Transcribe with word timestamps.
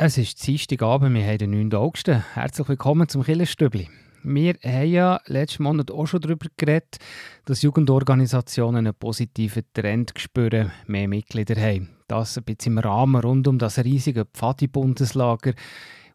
Es 0.00 0.16
ist 0.16 0.46
Dienstagabend, 0.46 1.12
wir 1.12 1.26
haben 1.26 1.38
den 1.38 1.50
9. 1.50 1.74
August. 1.74 2.06
Herzlich 2.06 2.68
willkommen 2.68 3.08
zum 3.08 3.24
Killerstübli. 3.24 3.88
Wir 4.22 4.54
haben 4.64 4.88
ja 4.88 5.20
letzten 5.26 5.64
Monat 5.64 5.90
auch 5.90 6.06
schon 6.06 6.20
darüber 6.20 6.46
geredet, 6.56 6.98
dass 7.46 7.62
Jugendorganisationen 7.62 8.86
einen 8.86 8.94
positiven 8.94 9.64
Trend 9.74 10.12
spüren, 10.16 10.70
mehr 10.86 11.08
Mitglieder 11.08 11.60
haben. 11.60 11.88
Das 12.06 12.38
ein 12.38 12.44
bisschen 12.44 12.74
im 12.74 12.78
Rahmen 12.78 13.20
rund 13.20 13.48
um 13.48 13.58
das 13.58 13.80
riesige 13.80 14.24
Pfadi-Bundeslager, 14.24 15.54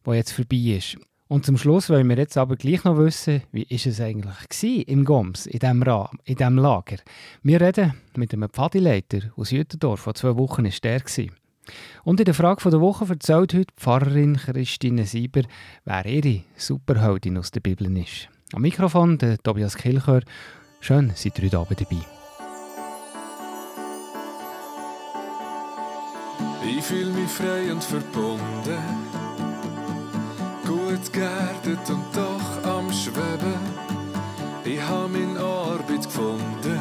das 0.06 0.16
jetzt 0.16 0.32
vorbei 0.32 0.78
ist. 0.78 0.98
Und 1.28 1.46
zum 1.46 1.58
Schluss 1.58 1.90
wollen 1.90 2.08
wir 2.08 2.18
jetzt 2.18 2.38
aber 2.38 2.56
gleich 2.56 2.86
noch 2.86 2.98
wissen, 2.98 3.44
wie 3.52 3.64
ist 3.64 3.86
es 3.86 4.00
eigentlich 4.00 4.88
im 4.88 5.04
Goms, 5.04 5.46
in 5.46 5.60
diesem, 5.60 5.84
in 6.24 6.36
diesem 6.36 6.58
Lager. 6.58 7.00
Wir 7.42 7.60
reden 7.60 7.96
mit 8.16 8.34
einem 8.34 8.50
Pfadileiter 8.50 9.34
aus 9.36 9.52
Jütendorf, 9.52 10.00
vor 10.00 10.14
zwei 10.14 10.38
Wochen 10.38 10.64
war 10.64 10.72
der. 10.82 11.02
Und 12.04 12.20
in 12.20 12.25
der 12.25 12.34
Frage 12.34 12.70
der 12.70 12.82
Woche 12.82 13.05
erzählt 13.09 13.54
heute 13.54 13.73
Pfarrerin 13.77 14.38
Christine 14.38 15.05
Sieber, 15.05 15.43
wer 15.85 16.05
ihre 16.05 16.44
Superheldin 16.58 17.38
aus 17.38 17.52
der 17.52 17.62
Bibel 17.62 17.95
ist. 17.98 18.30
Am 18.54 18.62
Mikrofon 18.62 19.17
der 19.17 19.38
Tobias 19.38 19.76
Kilchör. 19.76 20.21
Schön, 20.80 21.12
seid 21.16 21.40
ihr 21.40 21.45
heute 21.45 21.57
Abend 21.57 21.81
dabei. 21.81 22.05
Ich 26.66 26.84
fühle 26.84 27.12
mich 27.12 27.30
frei 27.30 27.71
und 27.71 27.84
verbunden, 27.84 28.84
gut 30.66 31.13
geerdet 31.13 31.90
und 31.90 32.05
doch 32.13 32.70
am 32.70 32.91
Schweben. 32.91 33.55
Ich 34.66 34.82
habe 34.82 35.09
meine 35.09 35.40
Arbeit 35.40 36.04
gefunden, 36.04 36.80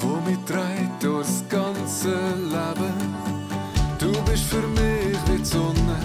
wo 0.00 0.20
mich 0.28 0.38
treibt 0.46 1.02
durchs 1.02 1.44
ganze 1.48 2.14
Leben. 2.36 2.49
Sonne. 5.50 5.98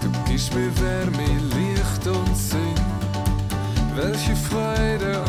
Du 0.00 0.08
gibst 0.30 0.54
mir 0.54 0.70
Wärme, 0.80 1.26
Licht 1.56 2.06
und 2.06 2.36
Sinn. 2.36 2.80
Welche 3.96 4.36
Freude 4.36 5.20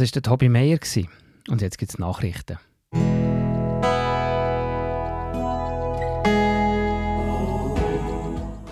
Das 0.00 0.08
war 0.08 0.12
der 0.12 0.22
Tobi 0.22 0.48
Meyer. 0.48 0.78
Und 1.50 1.60
jetzt 1.60 1.76
gibt 1.76 1.92
es 1.92 1.98
Nachrichten. 1.98 2.56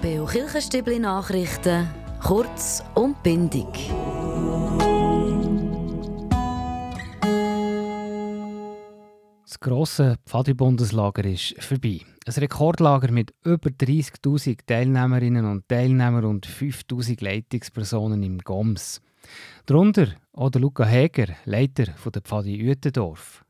Beo 0.01 0.25
Kirchenstübli 0.25 0.99
Nachrichten, 0.99 1.87
kurz 2.23 2.83
und 2.95 3.23
bindig. 3.23 3.67
Das 9.45 9.61
grosse 9.61 10.17
Pfadi-Bundeslager 10.25 11.27
ist 11.27 11.63
vorbei. 11.63 12.01
Ein 12.25 12.33
Rekordlager 12.33 13.13
mit 13.13 13.35
über 13.45 13.69
30.000 13.69 14.61
Teilnehmerinnen 14.67 15.45
und 15.45 15.69
Teilnehmern 15.69 16.25
und 16.25 16.47
5.000 16.47 17.23
Leitungspersonen 17.23 18.23
im 18.23 18.39
GOMS. 18.39 19.03
Darunter 19.67 20.07
auch 20.39 20.51
der 20.51 20.61
Luca 20.61 20.85
Heger, 20.85 21.27
Leiter 21.47 21.87
der 22.15 22.23
Pfadi 22.23 22.65
Uetendorf. 22.69 23.45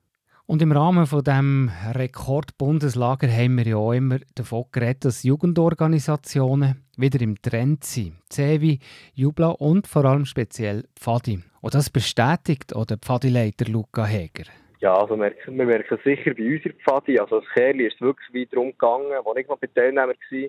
Und 0.47 0.63
im 0.63 0.73
Rahmen 0.73 1.05
von 1.05 1.23
dem 1.23 1.71
Rekord-Bundeslager 1.95 3.29
haben 3.29 3.59
wir 3.59 3.67
ja 3.67 3.77
auch 3.77 3.93
immer 3.93 4.21
davon 4.35 4.65
geredet, 4.73 5.05
dass 5.05 5.23
Jugendorganisationen 5.23 6.87
wieder 6.97 7.21
im 7.21 7.37
Trend 7.43 7.85
sind. 7.85 8.15
Zevi, 8.31 8.79
Jubla 9.13 9.49
und 9.49 9.87
vor 9.87 10.07
allem 10.07 10.25
speziell 10.25 10.85
Pfadi. 10.99 11.41
Und 11.61 11.75
das 11.75 11.91
bestätigt 11.91 12.75
auch 12.75 12.87
der 12.87 12.97
Pfadileiter 12.97 13.67
Luca 13.67 14.07
Heger. 14.07 14.45
Ja, 14.81 14.95
also 14.95 15.19
wir, 15.19 15.35
wir 15.47 15.67
merken 15.67 15.99
sicher 16.03 16.33
bei 16.33 16.55
unserer 16.55 16.73
Pfadi. 16.73 17.19
Also 17.19 17.41
das 17.41 17.49
Kerli 17.51 17.87
ist 17.87 18.01
wirklich 18.01 18.33
weit 18.33 18.53
darum 18.55 18.71
gegangen, 18.71 19.13
wo 19.25 19.35
ich 19.35 19.47
noch 19.47 19.59
bei 19.59 19.67
Teilnehmern 19.67 20.09
war, 20.09 20.49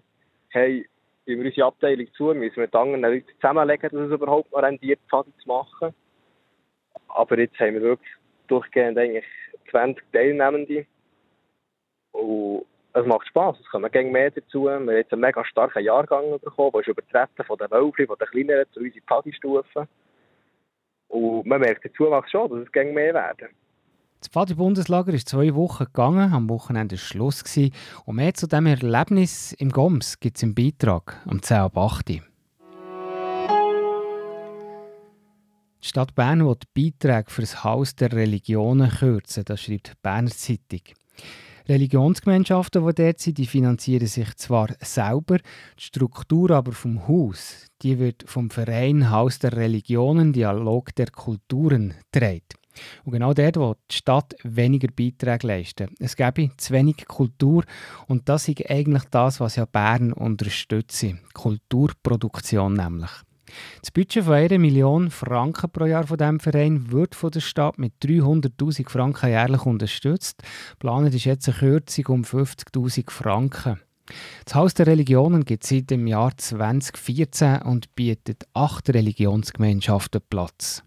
hey, 0.50 0.88
wenn 1.25 1.39
wir 1.39 1.45
unsere 1.47 1.68
Abteilung 1.68 2.07
zu, 2.15 2.33
müssen 2.33 2.56
wir 2.56 2.63
mit 2.63 2.75
anderen 2.75 3.01
Leuten 3.01 3.27
zusammenlegen, 3.42 3.89
dass 3.92 4.07
es 4.07 4.13
überhaupt 4.13 4.53
noch 4.53 4.63
rendiert, 4.63 5.01
Pfadi 5.09 5.33
zu 5.44 5.47
machen. 5.50 5.94
Aber 7.07 7.40
jetzt 7.40 7.60
haben 7.60 7.74
wir 7.74 7.81
wirklich 7.81 8.12
durchgehend 8.48 8.98
eigentlich 8.98 9.25
20 9.72 10.04
Teilnehmende. 10.12 10.86
Und 12.12 12.66
es 12.94 13.06
macht 13.06 13.28
Spass, 13.28 13.57
es 13.60 13.69
kommen 13.69 13.92
gegen 13.92 14.12
mehr 14.12 14.31
dazu. 14.31 14.63
Wir 14.63 14.74
haben 14.74 14.90
jetzt 14.90 15.13
einen 15.13 15.22
mega 15.22 15.46
starken 15.46 15.84
Jahrgang 15.84 16.40
bekommen, 16.40 16.72
der 16.74 16.81
ist 16.81 16.88
übertreten 16.88 17.46
von 17.46 17.57
den 17.57 17.72
Wölfen, 17.72 18.07
von 18.07 18.18
den 18.18 18.28
kleineren 18.28 18.66
zu 18.72 18.80
unseren 18.80 19.06
Paddy-Stufen. 19.06 19.88
Und 21.10 21.46
man 21.46 21.62
merkt 21.62 21.84
den 21.84 21.94
Zuwachs 21.94 22.31
schon, 22.31 22.50
dass 22.50 22.68
es 22.68 22.72
gegen 22.72 22.94
mehr 22.94 23.13
werden. 23.13 23.50
Das 24.19 24.28
Pfadi-Bundeslager 24.28 25.13
ist 25.13 25.30
zwei 25.30 25.56
Wochen 25.56 25.86
gegangen, 25.86 26.34
am 26.34 26.50
Wochenende 26.50 26.95
war 26.95 27.00
Schluss. 27.00 27.44
Und 28.06 28.16
mehr 28.16 28.34
zu 28.34 28.48
diesem 28.48 28.66
Erlebnis 28.66 29.54
im 29.54 29.69
Goms 29.69 30.19
gibt 30.19 30.38
es 30.38 30.44
im 30.44 30.54
Beitrag 30.54 31.22
am 31.25 31.42
10 31.42 31.57
ab 31.57 31.78
8. 31.78 32.22
Die 35.81 35.88
Stadt 35.88 36.14
Bern 36.14 36.46
will 36.46 36.58
Beiträge 36.76 37.31
für 37.31 37.42
das 37.42 37.64
Haus 37.64 37.96
der 37.96 38.12
Religionen 38.12 38.90
kürzen, 38.90 39.46
das 39.46 39.62
schreibt 39.62 39.88
die 39.88 39.94
Berner 40.02 40.30
Zeitung. 40.30 40.81
Religionsgemeinschaften, 41.70 42.86
die 42.86 42.96
dort 42.96 43.20
sind, 43.20 43.38
die 43.38 43.46
finanzieren 43.46 44.08
sich 44.08 44.36
zwar 44.36 44.70
selber, 44.81 45.38
die 45.38 45.84
Struktur 45.84 46.52
aber 46.52 46.74
vom 46.74 47.08
Haus, 47.08 47.68
die 47.81 47.98
wird 47.98 48.24
vom 48.28 48.50
Verein 48.50 49.10
Haus 49.10 49.40
der 49.40 49.54
Religionen 49.54 50.34
Dialog 50.34 50.94
der 50.96 51.12
Kulturen 51.12 51.94
getragen. 52.12 52.42
Und 53.06 53.14
genau 53.14 53.34
dort, 53.34 53.58
wo 53.58 53.76
die 53.90 53.96
Stadt 53.96 54.36
weniger 54.44 54.90
Beiträge 54.90 55.48
leisten. 55.48 55.96
Es 56.00 56.16
gäbe 56.16 56.52
zu 56.58 56.74
wenig 56.74 57.06
Kultur 57.08 57.64
und 58.08 58.28
das 58.28 58.48
ist 58.48 58.70
eigentlich 58.70 59.04
das, 59.12 59.40
was 59.40 59.56
ja 59.56 59.66
Bern 59.66 60.12
unterstützt. 60.12 61.06
Kulturproduktion 61.34 62.74
nämlich. 62.74 63.12
Das 63.81 63.92
Budget 63.92 64.24
von 64.24 64.34
1 64.34 64.57
Million 64.57 65.10
Franken 65.10 65.69
pro 65.69 65.86
Jahr 65.86 66.06
von 66.06 66.18
diesem 66.18 66.40
Verein 66.40 66.92
wird 66.92 67.16
von 67.16 67.31
der 67.31 67.40
Stadt 67.40 67.78
mit 67.78 67.94
300'000 68.04 68.90
Franken 68.90 69.30
jährlich 69.30 69.66
unterstützt. 69.66 70.42
Geplant 70.72 71.13
ist 71.13 71.25
jetzt 71.25 71.48
eine 71.48 71.57
Kürzung 71.57 72.06
um 72.07 72.22
50'000 72.24 73.10
Franken. 73.10 73.80
Das 74.46 74.56
Haus 74.56 74.74
der 74.74 74.88
Religionen 74.88 75.46
gibt 75.46 75.66
seit 75.66 75.90
dem 75.90 76.07
Jahr 76.07 76.36
2014 76.36 77.62
und 77.62 77.94
bietet 77.96 78.46
acht 78.54 78.90
Religionsgemeinschaften 78.90 80.22
Platz. 80.30 80.84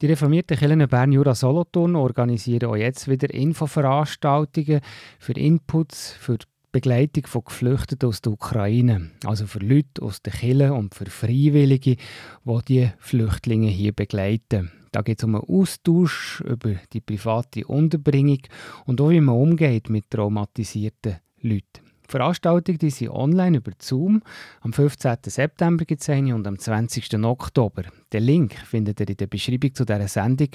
Die 0.00 0.06
reformierten 0.06 0.58
Kirchen 0.58 0.88
Bern 0.88 1.12
Jura 1.12 1.34
Solothurn 1.34 1.96
organisieren 1.96 2.68
auch 2.68 2.76
jetzt 2.76 3.08
wieder 3.08 3.32
Infoveranstaltungen 3.32 4.80
für 5.18 5.32
Inputs 5.32 6.12
für 6.12 6.36
die 6.36 6.46
Begleitung 6.74 7.28
von 7.28 7.44
Geflüchteten 7.44 8.08
aus 8.08 8.20
der 8.20 8.32
Ukraine. 8.32 9.12
Also 9.24 9.46
für 9.46 9.60
Leute 9.60 10.02
aus 10.02 10.22
den 10.22 10.32
Kirchen 10.32 10.72
und 10.72 10.92
für 10.92 11.06
Freiwillige, 11.06 11.96
die 12.44 12.64
die 12.66 12.90
Flüchtlinge 12.98 13.68
hier 13.68 13.92
begleiten. 13.92 14.72
Da 14.90 15.02
geht 15.02 15.20
es 15.20 15.24
um 15.24 15.36
einen 15.36 15.44
Austausch 15.44 16.40
über 16.40 16.74
die 16.92 17.00
private 17.00 17.64
Unterbringung 17.64 18.40
und 18.86 19.00
auch 19.00 19.10
wie 19.10 19.20
man 19.20 19.36
umgeht 19.36 19.88
mit 19.88 20.10
traumatisierten 20.10 21.18
Leuten. 21.42 21.84
Die 22.06 22.10
Veranstaltungen 22.10 22.78
die 22.78 22.90
sind 22.90 23.10
online 23.10 23.58
über 23.58 23.70
Zoom. 23.78 24.20
Am 24.60 24.72
15. 24.72 25.18
September 25.26 25.84
gibt 25.84 26.02
es 26.02 26.10
eine 26.10 26.34
und 26.34 26.44
am 26.44 26.58
20. 26.58 27.14
Oktober. 27.24 27.84
Den 28.12 28.24
Link 28.24 28.54
findet 28.66 28.98
ihr 28.98 29.08
in 29.08 29.16
der 29.16 29.28
Beschreibung 29.28 29.72
zu 29.74 29.84
dieser 29.84 30.08
Sendung 30.08 30.48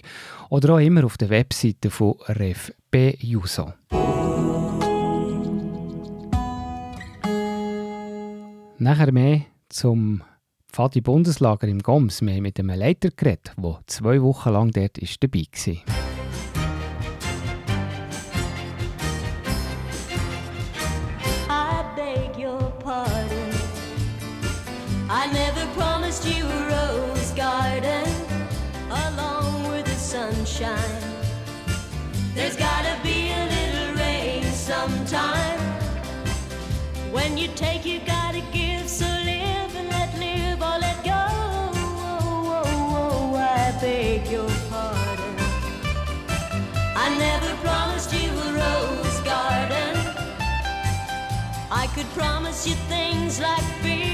oder 0.50 0.74
auch 0.74 0.80
immer 0.80 1.06
auf 1.06 1.18
der 1.18 1.30
Webseite 1.30 1.90
von 1.90 2.16
RefB 2.28 3.16
Nachher 8.82 9.12
mehr 9.12 9.42
zum 9.68 10.24
Pfadi 10.72 11.02
Bundeslager 11.02 11.68
im 11.68 11.80
Goms. 11.80 12.22
Wir 12.22 12.34
haben 12.34 12.44
mit 12.44 12.58
einem 12.60 12.80
Leiter 12.80 13.10
geredet, 13.10 13.52
der 13.58 13.80
zwei 13.88 14.22
Wochen 14.22 14.52
lang 14.52 14.72
dort 14.72 14.98
ist 14.98 15.22
dabei 15.22 15.44
war. 15.66 15.74
There's 32.36 32.56
gotta 32.56 32.96
be 33.04 33.32
a 33.32 33.46
little 33.50 33.96
rain 33.96 34.44
sometime. 34.54 35.60
When 37.12 37.38
you 37.38 37.50
take, 37.56 37.86
you 37.86 38.00
gotta 38.00 38.19
could 52.00 52.08
promise 52.14 52.66
you 52.66 52.76
things 52.88 53.42
like 53.42 53.64
big 53.84 54.09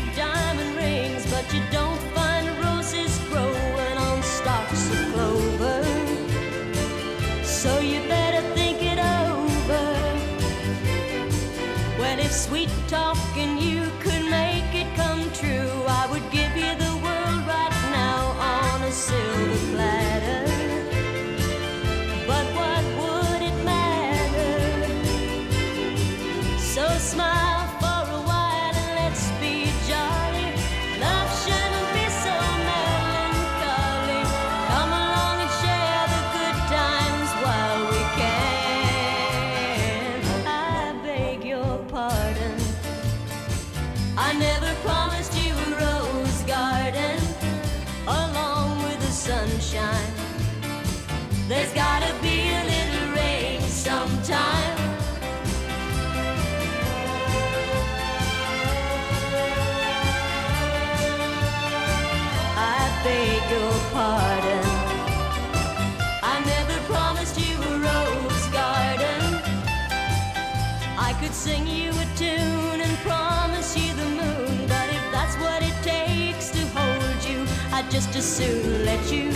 sunshine. 49.46 50.14
There's 51.48 51.72
gotta 51.74 52.14
be 52.22 52.50
a 52.50 52.64
little 52.74 53.16
rain 53.16 53.62
sometime. 53.62 54.78
I 62.58 63.02
beg 63.04 63.42
your 63.52 63.74
pardon. 63.94 64.66
I 66.24 66.36
never 66.54 66.78
promised 66.92 67.38
you 67.40 67.56
a 67.56 67.74
rose 67.88 68.48
garden. 68.48 69.22
I 70.98 71.16
could 71.20 71.34
sing 71.34 71.68
you 71.68 71.92
a 71.92 72.08
tune 72.18 72.82
and 72.82 72.98
promise 73.00 73.78
you 73.78 73.94
the 73.94 74.10
moon, 74.22 74.68
but 74.68 74.88
if 74.90 75.04
that's 75.12 75.36
what 75.38 75.62
it 75.62 75.78
takes 75.84 76.50
to 76.50 76.62
hold 76.78 77.24
you, 77.30 77.46
I'd 77.72 77.92
just 77.92 78.16
as 78.16 78.26
soon 78.26 78.86
let 78.86 79.12
you 79.12 79.35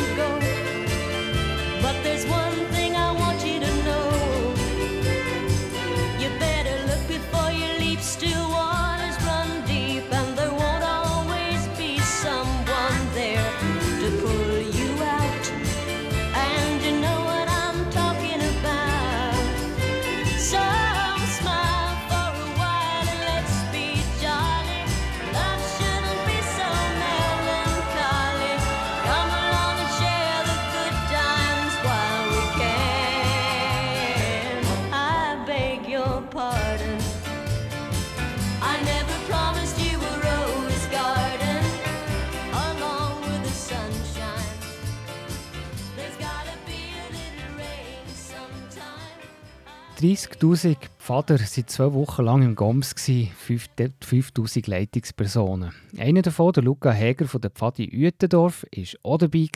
30'000 50.00 50.78
Pfader 50.98 51.38
waren 51.40 51.68
zwei 51.68 51.94
Wochen 51.94 52.24
lang 52.24 52.42
im 52.42 52.56
Goms, 52.56 52.96
5'000 52.96 54.70
Leitungspersonen. 54.70 55.74
Einer 55.98 56.22
davon, 56.22 56.54
der 56.54 56.64
Luca 56.64 56.92
Häger 56.92 57.28
von 57.28 57.42
der 57.42 57.50
Pfadi 57.50 57.90
Uetendorf, 57.94 58.64
war 58.64 59.12
auch 59.12 59.18
dabei 59.18 59.50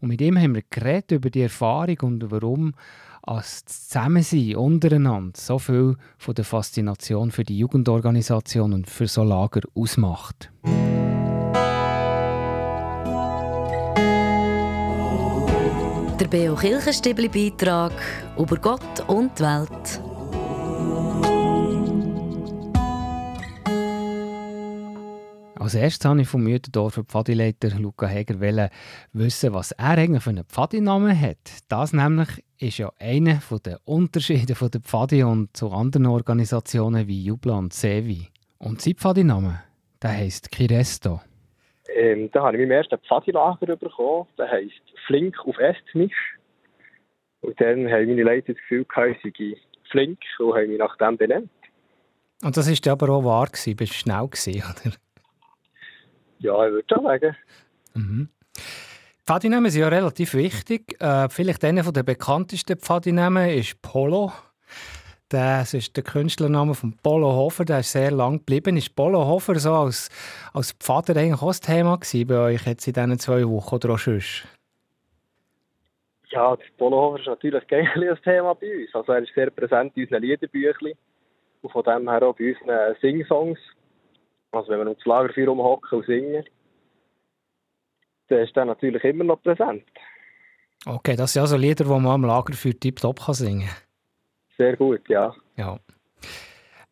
und 0.00 0.08
mit 0.08 0.20
ihm 0.20 0.38
haben 0.38 0.54
wir 0.54 0.62
geredet 0.70 1.10
über 1.10 1.30
die 1.30 1.40
Erfahrung 1.40 1.98
und 2.02 2.30
warum 2.30 2.74
das 3.26 3.64
Zusammensein 3.64 4.54
untereinander 4.54 5.32
so 5.36 5.58
viel 5.58 5.96
von 6.16 6.34
der 6.34 6.44
Faszination 6.44 7.32
für 7.32 7.42
die 7.42 7.58
Jugendorganisation 7.58 8.74
und 8.74 8.88
für 8.88 9.08
so 9.08 9.24
Lager 9.24 9.62
ausmacht. 9.74 10.52
Der 16.22 16.28
Beo 16.28 16.54
Kirchenstibli 16.54 17.28
Beitrag 17.28 17.90
über 18.38 18.56
Gott 18.56 19.00
und 19.08 19.36
die 19.36 19.42
Welt. 19.42 20.00
Als 25.56 25.74
erstes 25.74 26.08
wollte 26.08 26.22
ich 26.22 26.28
vom 26.28 26.44
Mütendorfer 26.44 27.02
Pfadileiter 27.02 27.70
Luca 27.70 28.06
Heger 28.06 28.70
wissen, 29.12 29.52
was 29.52 29.72
er 29.72 29.98
eigentlich 29.98 30.22
für 30.22 30.30
einen 30.30 30.44
Pfadinamen 30.44 31.20
hat. 31.20 31.38
Das 31.66 31.92
nämlich 31.92 32.28
ist 32.56 32.78
ja 32.78 32.92
einer 33.00 33.42
der 33.64 33.80
Unterschiede 33.84 34.54
von 34.54 34.70
der 34.70 34.80
Pfadi 34.80 35.24
und 35.24 35.56
zu 35.56 35.72
anderen 35.72 36.06
Organisationen 36.06 37.08
wie 37.08 37.24
Jubla 37.24 37.54
und 37.54 37.72
Sevi. 37.72 38.28
Und 38.58 38.80
sein 38.80 38.94
Pfadinamen, 38.94 39.58
der 40.00 40.12
heisst 40.12 40.52
Kiresto. 40.52 41.20
Ähm, 41.88 42.30
da 42.32 42.42
habe 42.44 42.56
ich 42.56 42.60
meinen 42.60 42.70
ersten 42.72 42.98
Pfadilager 42.98 43.76
bekommen. 43.76 44.26
Der 44.38 44.50
heisst 44.50 44.82
Flink 45.06 45.36
auf 45.46 45.58
Estnisch. 45.58 46.36
Und 47.40 47.60
dann 47.60 47.90
haben 47.90 48.06
meine 48.06 48.22
Leute 48.22 48.54
das 48.54 48.62
Gefühl 48.62 48.84
gehabt, 48.84 49.24
ich 49.24 49.34
sei 49.36 49.56
flink 49.90 50.20
und 50.38 50.54
haben 50.54 50.68
mich 50.68 50.78
nach 50.78 50.96
dem 50.96 51.16
benannt. 51.16 51.50
Und 52.42 52.56
das 52.56 52.68
war 52.68 52.92
aber 52.92 53.08
auch 53.10 53.24
wahr, 53.24 53.46
gewesen. 53.46 53.76
bist 53.76 53.92
du 53.92 53.96
schnell, 53.96 54.26
gewesen, 54.28 54.62
oder? 54.86 54.94
Ja, 56.38 56.66
ich 56.66 56.72
würde 56.72 56.86
schon 56.92 57.04
sagen. 57.04 57.36
Mhm. 57.94 58.28
Pfadinamen 59.24 59.70
sind 59.70 59.82
ja 59.82 59.88
relativ 59.88 60.34
wichtig. 60.34 61.00
Äh, 61.00 61.28
vielleicht 61.28 61.64
einer 61.64 61.90
der 61.92 62.02
bekanntesten 62.02 62.78
Pfadinamen 62.78 63.50
ist 63.50 63.80
Polo. 63.80 64.32
Das 65.32 65.72
ist 65.72 65.96
der 65.96 66.04
Künstlername 66.04 66.74
von 66.74 66.92
Polo 67.02 67.32
Hofer, 67.32 67.64
der 67.64 67.78
ist 67.78 67.92
sehr 67.92 68.10
lang 68.10 68.40
geblieben. 68.40 68.76
Ist 68.76 68.94
Polo 68.94 69.26
Hofer 69.26 69.54
so 69.54 69.72
als, 69.72 70.10
als 70.52 70.72
Pfader 70.72 71.18
eigentlich 71.18 71.40
auch 71.40 71.46
das 71.46 71.60
Thema 71.62 71.98
bei 72.26 72.38
euch 72.38 72.66
jetzt 72.66 72.86
in 72.86 72.92
diesen 72.92 73.18
zwei 73.18 73.48
Wochen 73.48 73.76
oder 73.76 73.94
auch 73.94 73.98
sonst? 73.98 74.46
Ja, 76.28 76.54
das 76.54 76.66
Polo 76.76 76.96
Hofer 77.00 77.20
ist 77.20 77.26
natürlich 77.28 77.62
ein 77.72 77.86
ein 77.86 78.18
Thema 78.22 78.54
bei 78.54 78.82
uns. 78.82 78.94
Also 78.94 79.12
er 79.12 79.22
ist 79.22 79.32
sehr 79.34 79.48
präsent 79.48 79.96
in 79.96 80.02
unseren 80.02 80.22
Liederbüchern 80.22 80.92
und 81.62 81.72
von 81.72 81.82
dem 81.82 82.10
her 82.10 82.22
auch 82.24 82.36
bei 82.36 82.54
unseren 82.54 82.94
Sing-Songs. 83.00 83.58
Also 84.50 84.68
wenn 84.68 84.80
wir 84.80 84.88
ums 84.88 85.06
Lagerfeuer 85.06 85.48
rumhocken 85.48 85.98
und 85.98 86.06
singen, 86.06 86.44
dann 88.28 88.38
ist 88.40 88.54
der 88.54 88.66
natürlich 88.66 89.02
immer 89.02 89.24
noch 89.24 89.40
präsent. 89.40 89.84
Okay, 90.84 91.16
das 91.16 91.32
sind 91.32 91.40
also 91.40 91.56
Lieder, 91.56 91.84
die 91.84 91.90
man 91.90 92.06
am 92.06 92.24
Lagerfeuer 92.24 92.78
tiptop 92.78 93.18
singen 93.30 93.68
kann. 93.68 93.91
Sehr 94.62 94.76
gut, 94.76 95.08
ja. 95.08 95.34
ja. 95.56 95.76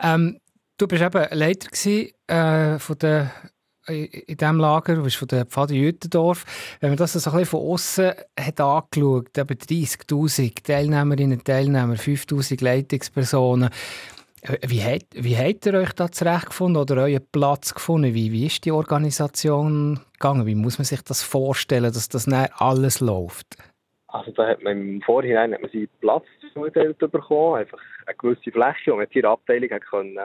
Ähm, 0.02 0.40
du 0.76 0.88
bist 0.88 1.02
eben 1.04 1.24
Leiter 1.30 1.68
gewesen, 1.68 2.10
äh, 2.26 2.80
von 2.80 2.98
der, 2.98 3.30
in 3.86 4.36
diesem 4.36 4.58
Lager, 4.58 4.96
du 4.96 5.04
bist 5.04 5.14
von 5.14 5.28
der 5.28 5.46
Pfadi 5.46 5.76
Jütendorf. 5.76 6.44
Wenn 6.80 6.90
man 6.90 6.96
das 6.96 7.12
so 7.12 7.18
ein 7.30 7.38
bisschen 7.38 7.46
von 7.46 7.60
außen 7.60 8.12
hat 8.40 8.60
angeschaut, 8.60 9.38
eben 9.38 9.56
30'000 9.56 10.64
Teilnehmerinnen 10.64 11.38
und 11.38 11.44
Teilnehmer, 11.44 11.94
5'000 11.94 12.64
Leitungspersonen, 12.64 13.70
wie 14.66 14.82
habt, 14.82 15.14
wie 15.14 15.36
habt 15.36 15.66
ihr 15.66 15.74
euch 15.74 15.92
da 15.92 16.10
zurechtgefunden 16.10 16.82
oder 16.82 17.02
euren 17.02 17.24
Platz 17.30 17.72
gefunden? 17.72 18.14
Wie, 18.14 18.32
wie 18.32 18.46
ist 18.46 18.64
die 18.64 18.72
Organisation 18.72 20.00
gegangen? 20.14 20.46
Wie 20.46 20.56
muss 20.56 20.78
man 20.78 20.86
sich 20.86 21.02
das 21.02 21.22
vorstellen, 21.22 21.92
dass 21.92 22.08
das 22.08 22.26
alles 22.26 22.98
läuft? 22.98 23.56
Also 24.12 24.32
da 24.32 24.48
hat 24.48 24.62
man 24.62 24.78
im 24.78 25.02
Vorhinein 25.02 25.54
hat 25.54 25.62
man 25.62 25.70
seinen 25.70 25.88
Platz 26.00 26.24
zugeteilt 26.52 26.98
bekommen, 26.98 27.60
einfach 27.60 27.80
eine 28.06 28.16
gewisse 28.16 28.50
Fläche, 28.50 28.92
und 28.92 28.98
man 28.98 29.08
die 29.14 29.24
Abteilung 29.24 29.68
können 29.68 30.18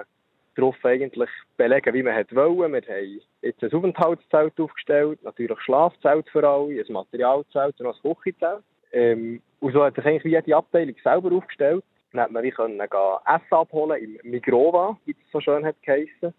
darauf 0.56 0.76
eigentlich 0.84 1.30
belegen, 1.58 1.94
wie 1.94 2.04
man 2.04 2.16
wollte. 2.32 2.88
Wir 2.88 2.96
haben 2.96 3.22
jetzt 3.42 3.64
ein 3.64 3.74
Aufenthaltszelt 3.74 4.60
aufgestellt, 4.60 5.22
natürlich 5.24 5.60
Schlafzelt 5.62 6.30
für 6.30 6.48
alle, 6.48 6.82
ein 6.82 6.94
Materialzelt 6.94 7.80
und 7.80 7.88
ein 7.88 8.16
Küchenzelt. 8.16 8.64
Ähm, 8.92 9.42
und 9.60 9.74
so 9.74 9.84
hat 9.84 9.96
sich 9.96 10.06
eigentlich 10.06 10.32
jede 10.32 10.56
Abteilung 10.56 10.96
selber 11.04 11.36
aufgestellt. 11.36 11.84
Dann 12.12 12.22
hat 12.22 12.32
man 12.32 12.44
wie 12.44 12.52
können 12.52 12.80
Essen 12.80 13.52
abholen 13.52 14.02
im 14.02 14.32
Migrova, 14.32 14.98
wie 15.06 15.12
es 15.12 15.32
so 15.32 15.42
schön 15.42 15.66
hat 15.66 15.76
geheissen. 15.82 16.34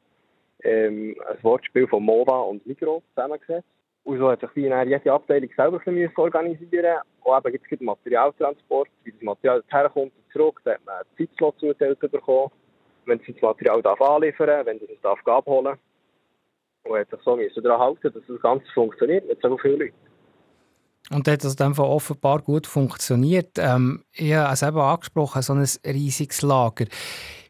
Ähm, 0.65 1.17
ein 1.29 1.43
Wortspiel 1.43 1.87
von 1.87 2.03
Mova 2.03 2.41
und 2.41 2.67
Migro 2.67 3.03
zusammengesetzt. 3.15 3.69
Und 4.07 4.19
so 4.19 4.31
hat 4.31 4.41
sich 4.41 4.51
wie 4.55 4.61
jede 4.61 5.13
Abteilung 5.13 5.51
selber 5.57 5.81
müssen 5.85 6.17
organisieren 6.17 7.01
Auch 7.25 7.39
eben 7.39 7.53
gibt 7.53 7.73
es 7.73 7.81
Materialtransport, 7.81 8.89
wie 9.03 9.11
das 9.11 9.21
Material 9.21 9.65
herkommt 9.67 10.13
und 10.15 10.33
zurück. 10.33 10.61
Da 10.65 10.75
hat 10.75 10.87
man 10.87 10.95
einen 10.95 11.07
Zeitslot 11.19 11.59
zugeteilt 11.59 11.99
bekommen, 11.99 12.53
wenn 13.07 13.19
sie 13.27 13.33
das 13.33 13.43
Material 13.43 13.83
darf 13.83 14.01
anliefern 14.01 14.65
wenn 14.65 14.79
sie 14.79 14.85
es 14.85 15.01
darf 15.03 15.19
abholen 15.27 15.77
Und 16.85 16.97
hat 16.97 17.11
sich 17.11 17.19
so 17.25 17.35
müssen 17.35 17.65
daran 17.65 17.81
halten, 17.81 18.13
dass 18.15 18.23
das 18.29 18.41
Ganze 18.41 18.67
funktioniert 18.75 19.27
mit 19.27 19.41
so 19.43 19.59
vielen 19.59 19.81
Leuten. 19.81 19.95
Und 21.11 21.27
hat 21.27 21.43
das 21.43 21.57
dann 21.57 21.77
offenbar 21.77 22.43
gut 22.43 22.69
funktioniert. 22.69 23.59
Ähm, 23.59 24.05
ich 24.13 24.35
habe 24.35 24.53
es 24.53 24.63
eben 24.63 24.79
angesprochen, 24.79 25.43
so 25.43 25.53
ein 25.53 25.67
riesiges 25.85 26.43
Lager. 26.43 26.85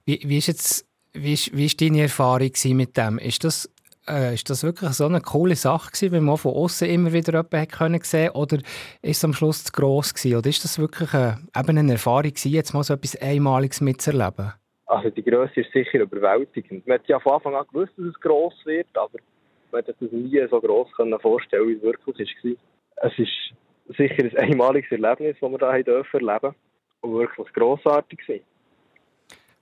Wie, 0.07 0.23
wie, 0.25 0.39
ist, 0.39 0.47
jetzt, 0.47 0.87
wie, 1.13 1.35
ist, 1.35 1.55
wie 1.55 1.67
ist 1.67 1.83
deine 1.83 2.01
Erfahrung 2.01 2.53
mit 2.65 2.97
dem? 2.97 3.19
Ist 3.19 3.45
das, 3.45 3.71
äh, 4.09 4.35
ist 4.35 4.49
das 4.51 4.63
wirklich 4.63 4.91
so 4.93 5.07
eine 5.07 5.21
coole 5.21 5.57
Sache 5.57 5.91
gewesen, 5.91 6.13
wenn 6.13 6.25
man 6.25 6.37
von 6.37 6.55
außen 6.55 6.89
immer 6.89 7.13
wieder 7.13 7.33
jemanden 7.33 7.69
können 7.69 8.01
sehen 8.03 8.31
oder 8.31 8.59
ist 9.03 9.19
es 9.19 9.25
am 9.25 9.33
Schluss 9.33 9.65
zu 9.65 9.73
gross 9.73 10.15
gewesen? 10.15 10.39
Oder 10.39 10.49
ist 10.49 10.65
das 10.65 10.79
wirklich 10.79 11.13
eine, 11.15 11.39
eben 11.57 11.79
eine 11.79 11.93
Erfahrung 11.93 12.23
gewesen, 12.23 12.53
jetzt 12.53 12.75
mal 12.75 12.83
so 12.83 12.95
etwas 12.95 13.21
Einmaliges 13.21 13.81
mitzuerleben? 13.81 14.53
Also 14.87 15.11
die 15.11 15.23
Größe 15.23 15.61
ist 15.61 15.73
sicher 15.73 16.01
überwältigend. 16.01 16.87
Man 16.87 16.99
hat 16.99 17.09
ja 17.09 17.19
von 17.19 17.35
Anfang 17.35 17.55
an 17.57 17.67
gewusst, 17.73 17.93
dass 17.97 18.07
es 18.07 18.21
gross 18.21 18.55
wird, 18.65 18.87
aber 18.95 19.19
man 19.73 19.85
hat 19.85 19.99
sich 19.99 20.13
nie 20.13 20.41
so 20.49 20.61
gross 20.61 20.89
vorstellen 21.21 21.69
wie 21.69 21.75
es 21.75 21.83
wirklich 21.83 22.37
war 22.45 22.57
es 22.97 23.19
ist 23.19 23.55
sicher 23.97 24.25
ein 24.25 24.37
einmaliges 24.37 24.91
Erlebnis, 24.91 25.37
das 25.41 25.51
wir 25.51 25.75
hier 25.75 25.85
dürfen 25.85 26.29
erleben 26.29 26.55
und 27.01 27.15
wirklich 27.15 27.53
grossartig 27.53 28.21
war. 28.29 28.37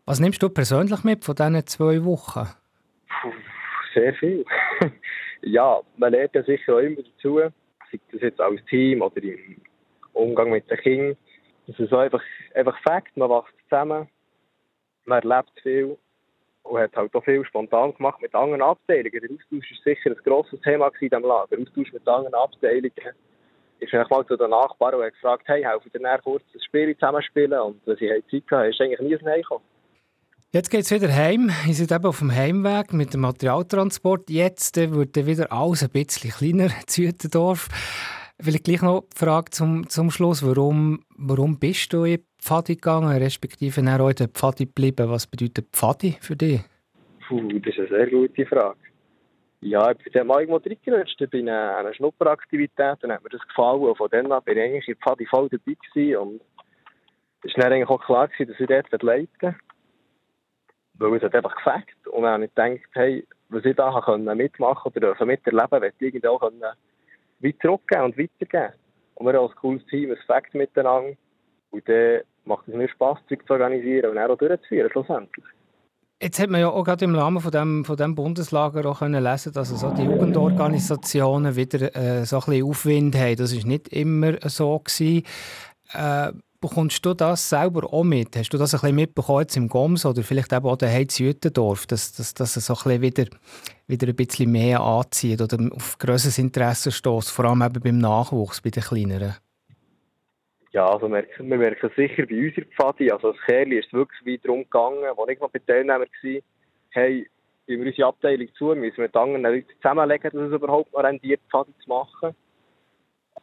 Was 0.07 0.21
nimmst 0.21 0.43
du 0.43 0.49
persönlich 0.49 1.03
mit 1.03 1.25
von 1.25 1.35
diesen 1.35 1.67
zwei 1.67 2.05
Wochen? 2.05 2.47
Puh, 3.23 3.33
sehr 3.95 4.15
viel. 4.15 4.45
ja, 5.43 5.81
man 5.97 6.13
lernt 6.13 6.35
ja 6.35 6.43
sicher 6.43 6.75
auch 6.75 6.79
immer 6.79 7.03
dazu, 7.03 7.39
sei 7.39 8.01
das 8.13 8.21
jetzt 8.21 8.41
als 8.41 8.65
Team 8.67 9.03
oder 9.03 9.23
im 9.23 9.61
Umgang 10.13 10.51
mit 10.51 10.71
den 10.71 10.79
Kindern. 10.79 11.17
Das 11.67 11.79
ist 11.79 11.93
einfach, 11.93 12.23
einfach 12.55 12.79
Fakt, 12.83 13.17
man 13.17 13.31
wächst 13.31 13.55
zusammen, 13.69 14.09
man 15.07 15.23
erlebt 15.23 15.53
viel 15.63 15.97
und 16.65 16.79
hat 16.79 16.97
halt 16.97 17.15
auch 17.15 17.25
viel 17.25 17.45
spontan 17.45 17.95
gemacht 17.95 18.21
mit 18.21 18.35
anderen 18.35 18.63
Abteilungen. 18.63 19.11
Der 19.11 19.31
Austausch 19.31 19.71
war 19.71 19.85
sicher 19.85 20.11
ein 20.11 20.17
grosses 20.25 20.61
Thema 20.61 20.89
in 20.89 21.09
diesem 21.09 21.23
Lager. 21.23 21.49
Der 21.57 21.61
Austausch 21.61 21.93
mit 21.93 22.07
anderen 22.07 22.35
Abteilungen 22.35 23.15
ich 23.81 23.93
mal 23.93 24.27
zu 24.27 24.37
den 24.37 24.51
Nachbarn 24.51 24.95
und 24.95 25.05
hat 25.05 25.13
gefragt, 25.13 25.45
hey, 25.47 25.63
helfen 25.63 25.91
dir 25.93 26.19
kurz 26.23 26.43
das 26.53 26.65
Spiel 26.65 26.95
zusammenspielen? 26.95 27.59
Und 27.61 27.81
wenn 27.87 27.97
sie 27.97 28.09
Zeit 28.31 28.51
hatten, 28.51 28.71
ist 28.71 28.81
eigentlich 28.81 29.01
nie 29.01 29.19
Nein 29.23 29.43
gekommen. 29.43 29.65
Jetzt 30.55 30.71
geht 30.71 30.83
es 30.83 30.93
wieder 30.93 31.13
heim. 31.13 31.51
Ihr 31.67 31.75
seid 31.75 31.91
eben 31.91 32.07
auf 32.07 32.21
dem 32.21 32.33
Heimweg 32.33 32.93
mit 32.93 33.13
dem 33.13 33.23
Materialtransport. 33.23 34.31
Jetzt 34.31 34.77
wird 34.77 35.17
wieder 35.27 35.51
alles 35.51 35.83
ein 35.83 35.91
bisschen 35.91 36.31
kleiner, 36.31 36.69
Zütendorf. 36.87 37.67
Vielleicht 38.41 38.63
gleich 38.63 38.81
noch 38.81 39.01
die 39.01 39.19
Frage 39.19 39.51
zum, 39.51 39.89
zum 39.89 40.13
Schluss. 40.13 40.47
Warum, 40.47 41.01
warum 41.19 41.59
bist 41.59 41.93
du 41.93 42.05
in 42.05 42.19
die 42.19 42.25
Pfadi 42.41 42.77
gegangen, 42.77 43.19
respektive 43.21 43.81
auch 43.81 44.09
in 44.11 44.15
der 44.15 44.29
Pfadi 44.29 44.67
geblieben? 44.67 45.11
Was 45.11 45.27
bedeutet 45.27 45.71
Pfadi 45.73 46.19
für 46.21 46.37
dich? 46.37 46.61
Puh, 47.27 47.49
das 47.59 47.75
ist 47.75 47.81
eine 47.81 47.89
sehr 47.89 48.11
gute 48.11 48.47
Frage. 48.47 48.79
Ja, 49.61 49.91
ich 49.91 50.13
bin 50.13 50.25
mal 50.25 50.39
irgendwo 50.39 50.59
reingerutscht. 50.59 51.21
Ich 51.21 51.31
bin 51.31 51.49
eine, 51.49 51.79
eine 51.79 51.95
Schnupperaktivität 51.95 53.03
und 53.03 53.11
hat 53.11 53.25
mir 53.25 53.31
das 53.31 53.45
gefallen. 53.49 53.83
Und 53.83 53.99
von 53.99 54.09
dann 54.09 54.31
an 54.31 54.45
bin 54.45 54.57
ich 54.57 54.63
eigentlich 54.63 54.87
in 54.87 54.97
Pfadi 54.99 55.27
voll 55.27 55.49
dabei. 55.49 56.17
Und 56.17 56.41
es 57.43 57.57
war 57.57 57.65
dann 57.65 57.73
eigentlich 57.73 57.89
auch 57.89 58.05
klar 58.05 58.29
dass 58.29 58.61
ich 58.61 58.67
dort 58.69 59.03
leiten 59.03 59.57
Weil 60.99 61.17
es 61.17 61.23
hat 61.23 61.35
einfach 61.35 61.57
gefällt. 61.57 62.07
Und 62.11 62.23
dann 62.23 62.33
habe 62.35 62.45
ich 62.45 62.55
gedacht, 62.55 62.91
hey, 62.93 63.27
was 63.49 63.65
ich 63.65 63.77
da 63.77 64.35
mitmachen 64.35 64.93
oder 64.95 65.27
miterleben 65.27 65.81
möchte 65.81 66.05
ich 66.05 66.15
irgendwie 66.15 66.29
auch 66.29 66.43
weit 66.43 67.57
zurückgeben 67.61 68.05
und 68.05 68.19
weitergeben. 68.19 68.75
Und 69.15 69.27
wir 69.27 69.33
haben 69.35 69.47
als 69.47 69.57
cooles 69.57 69.85
Team 69.87 70.11
ein 70.11 70.19
Fakt 70.27 70.55
miteinander. 70.55 71.17
Und 71.71 71.89
dann 71.89 72.21
macht 72.45 72.69
es 72.69 72.75
mir 72.75 72.89
Spass, 72.89 73.19
Zeug 73.29 73.47
zu 73.47 73.53
organisieren 73.55 74.11
und 74.11 74.19
auch 74.19 74.37
durchzuführen, 74.37 74.91
schlussendlich. 74.91 75.45
Jetzt 76.23 76.41
hat 76.41 76.49
man 76.49 76.61
ja 76.61 76.71
auch 76.71 76.85
gerade 76.85 77.05
im 77.05 77.15
Rahmen 77.15 77.41
von 77.41 77.51
dem, 77.51 77.85
von 77.85 77.97
dem 77.97 78.15
Bundeslager 78.15 78.89
auch 78.89 79.01
können 79.01 79.23
lesen, 79.23 79.53
dass 79.53 79.69
so 79.69 79.91
die 79.91 80.05
Jugendorganisationen 80.05 81.57
wieder 81.57 81.95
äh, 81.95 82.25
so 82.25 82.37
ein 82.37 82.45
bisschen 82.47 82.67
Aufwind 82.67 83.17
haben. 83.17 83.37
Das 83.37 83.55
war 83.55 83.67
nicht 83.67 83.89
immer 83.89 84.39
so 84.45 84.79
gewesen. 84.79 85.25
Äh, 85.93 86.33
bekommst 86.65 87.05
du 87.05 87.13
das 87.13 87.51
selber 87.51 87.93
auch 87.93 88.05
mit? 88.05 88.37
Hast 88.37 88.49
du 88.49 88.57
das 88.57 88.73
ein 88.73 88.81
bisschen 88.81 88.97
mitbekommen 88.97 89.41
jetzt 89.43 89.57
im 89.57 89.69
Goms 89.69 90.07
oder 90.07 90.23
vielleicht 90.23 90.51
eben 90.51 90.65
auch 90.65 90.79
daheim 90.79 91.03
in 91.03 91.27
Jütendorf, 91.27 91.87
dass, 91.87 92.13
dass, 92.13 92.33
dass 92.33 92.57
es 92.57 92.67
so 92.67 92.73
ein 92.73 93.01
bisschen 93.01 93.03
wieder, 93.03 93.25
wieder 93.87 94.09
ein 94.09 94.17
bisschen 94.17 94.51
mehr 94.51 94.81
anzieht 94.81 95.43
oder 95.43 95.59
auf 95.75 95.99
grosses 95.99 96.39
Interesse 96.39 96.91
stößt, 96.91 97.31
vor 97.31 97.45
allem 97.45 97.61
eben 97.63 97.83
beim 97.83 97.99
Nachwuchs, 97.99 98.63
bei 98.63 98.71
den 98.71 98.83
Kleineren? 98.83 99.35
Ja, 100.73 100.89
also 100.89 101.07
wir, 101.09 101.27
wir 101.39 101.59
merken 101.59 101.91
es 101.91 101.97
sicher 101.97 102.25
bei 102.27 102.47
unserer 102.47 102.65
Pfadi. 102.75 103.11
Also 103.11 103.29
als 103.29 103.41
Kerli 103.45 103.79
ist 103.79 103.93
wirklich 103.93 104.25
wie 104.25 104.39
darum 104.39 104.63
gegangen, 104.63 105.05
wo 105.17 105.27
ich 105.27 105.39
noch 105.39 105.51
bei 105.51 105.59
Teilnehmern 105.59 106.01
war, 106.01 106.41
hey, 106.91 107.29
wenn 107.67 107.81
wir 107.81 107.87
unsere 107.89 108.09
Abteilung 108.09 108.49
zu, 108.55 108.75
müssen 108.75 108.97
wir 108.97 109.05
mit 109.05 109.17
anderen 109.17 109.43
Leuten 109.43 109.69
zusammenlegen, 109.83 110.31
dass 110.33 110.49
es 110.49 110.53
überhaupt 110.55 110.93
noch 110.95 111.05
rendiert, 111.05 111.43
Pfadi 111.51 111.75
zu 111.83 111.89
machen. 111.91 112.35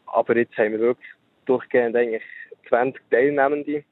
Aber 0.07 0.35
jetzt 0.35 0.57
haben 0.57 0.71
wir 0.71 0.79
wirklich 0.79 1.09
durchgehend 1.45 1.95
eigentlich 1.95 2.23
20 2.71 3.01
Teilnehmende. 3.09 3.83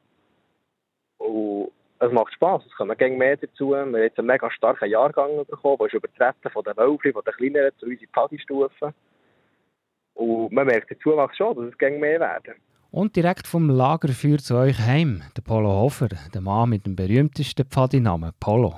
Und 1.17 1.71
es 1.99 2.11
macht 2.11 2.33
Spass, 2.33 2.63
es 2.65 2.75
kommen 2.75 2.97
gegen 2.97 3.17
mehr 3.17 3.37
dazu. 3.37 3.71
Wir 3.71 3.79
haben 3.79 3.95
jetzt 3.97 4.17
einen 4.17 4.27
mega 4.27 4.49
starken 4.51 4.89
Jahrgang 4.89 5.45
bekommen, 5.45 5.77
der 5.79 5.87
ist 5.87 5.93
übertreten 5.93 6.49
von 6.51 6.63
den 6.63 6.77
Wölfchen, 6.77 7.13
von 7.13 7.23
den 7.23 7.33
kleineren 7.33 7.71
zu 7.77 7.85
unseren 7.85 8.07
Pfadi-Stufen. 8.13 8.93
Und 10.13 10.51
man 10.51 10.67
merkt 10.67 10.89
den 10.89 10.99
Zuwachs 11.01 11.37
schon, 11.37 11.55
dass 11.55 11.65
es 11.65 11.77
gegen 11.77 11.99
mehr 11.99 12.19
werden. 12.19 12.55
Und 12.91 13.15
direkt 13.15 13.45
vom 13.45 13.69
Lagerfeuer 13.69 14.39
zu 14.39 14.55
euch 14.55 14.79
heim, 14.79 15.21
der 15.37 15.43
Polo 15.43 15.69
Hofer, 15.69 16.09
der 16.33 16.41
Mann 16.41 16.69
mit 16.69 16.85
dem 16.85 16.95
berühmtesten 16.95 17.65
Pfadinamen, 17.65 18.31
Polo. 18.39 18.75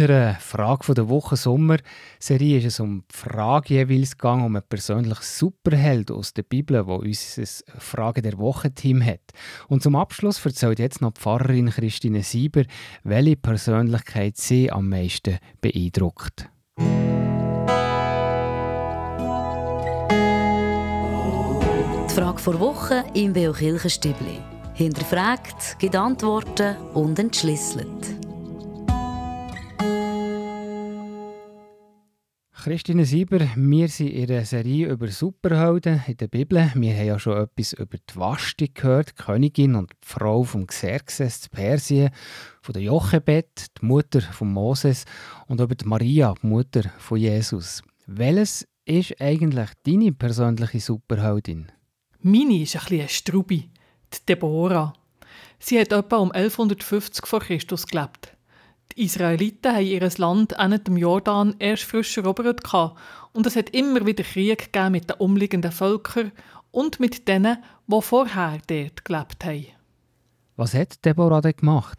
Unserer 0.00 0.34
Frage 0.36 0.94
der 0.94 1.10
Woche 1.10 1.36
Sommer-Serie 1.36 2.56
ist 2.58 2.64
es 2.64 2.80
um 2.80 3.04
die 3.12 3.16
Frage 3.16 3.74
jeweils 3.74 4.16
gegangen, 4.16 4.46
um 4.46 4.56
einen 4.56 4.64
persönlichen 4.66 5.22
Superheld 5.22 6.10
aus 6.10 6.32
der 6.32 6.42
Bibel, 6.42 6.86
wo 6.86 6.94
unser 6.94 7.44
Frage 7.78 8.22
der 8.22 8.38
Woche-Team 8.38 9.04
hat. 9.04 9.20
Und 9.68 9.82
zum 9.82 9.96
Abschluss 9.96 10.42
erzählt 10.44 10.78
jetzt 10.78 11.02
noch 11.02 11.12
die 11.12 11.20
Pfarrerin 11.20 11.68
Christine 11.68 12.22
Sieber, 12.22 12.62
welche 13.04 13.36
Persönlichkeit 13.36 14.38
sie 14.38 14.72
am 14.72 14.88
meisten 14.88 15.36
beeindruckt. 15.60 16.48
Die 22.08 22.14
Frage 22.14 22.38
vor 22.38 22.58
Woche 22.58 23.04
im 23.12 23.34
Beo 23.34 23.52
Kirchenstübli. 23.52 24.38
Hinterfragt, 24.72 25.78
gibt 25.78 25.94
Antworten 25.94 26.74
und 26.94 27.18
entschlüsselt. 27.18 28.29
Christine 32.62 33.06
Sieber, 33.06 33.40
wir 33.56 33.88
sind 33.88 34.08
in 34.08 34.30
einer 34.30 34.44
Serie 34.44 34.88
über 34.88 35.08
Superhelden 35.08 36.02
in 36.06 36.18
der 36.18 36.28
Bibel. 36.28 36.70
Wir 36.74 36.94
haben 36.94 37.06
ja 37.06 37.18
schon 37.18 37.38
etwas 37.38 37.72
über 37.72 37.96
die 37.96 38.16
Vashti 38.16 38.68
gehört, 38.68 39.12
die 39.18 39.22
Königin 39.22 39.76
und 39.76 39.90
die 39.90 39.96
Frau 40.06 40.42
von 40.42 40.66
Xerxes 40.66 41.40
zu 41.40 41.48
Persien, 41.48 42.10
von 42.60 42.74
der 42.74 42.82
Jochebed, 42.82 43.80
die 43.80 43.86
Mutter 43.86 44.20
von 44.20 44.52
Moses 44.52 45.06
und 45.46 45.58
über 45.58 45.74
die 45.74 45.86
Maria, 45.86 46.34
die 46.42 46.46
Mutter 46.48 46.82
von 46.98 47.16
Jesus. 47.16 47.82
Welches 48.06 48.68
ist 48.84 49.18
eigentlich 49.22 49.70
deine 49.84 50.12
persönliche 50.12 50.80
Superheldin? 50.80 51.72
Meine 52.20 52.60
ist 52.60 52.76
ein 52.76 52.82
bisschen 52.82 53.00
eine 53.00 53.08
Strubi, 53.08 53.70
die 54.12 54.26
Deborah. 54.28 54.92
Sie 55.58 55.80
hat 55.80 55.92
etwa 55.92 56.18
um 56.18 56.30
1150 56.30 57.26
vor 57.26 57.40
Christus 57.40 57.86
gelebt. 57.86 58.36
Die 58.96 59.04
Israeliten 59.04 59.72
haben 59.72 59.86
ihr 59.86 60.08
Land 60.18 60.58
an 60.58 60.82
dem 60.82 60.96
Jordan 60.96 61.54
erst 61.58 61.84
frisch 61.84 62.16
erobert 62.16 62.64
gehabt 62.64 62.98
und 63.32 63.46
es 63.46 63.56
hat 63.56 63.70
immer 63.70 64.04
wieder 64.04 64.24
Krieg 64.24 64.72
gegeben 64.72 64.92
mit 64.92 65.08
den 65.08 65.16
umliegenden 65.18 65.72
Völkern 65.72 66.32
und 66.70 67.00
mit 67.00 67.28
denen, 67.28 67.58
die 67.86 68.02
vorher 68.02 68.58
dort 68.66 69.04
gelebt 69.04 69.44
haben. 69.44 69.66
Was 70.56 70.74
hat 70.74 71.04
Deborah 71.04 71.40
denn 71.40 71.56
gemacht? 71.56 71.98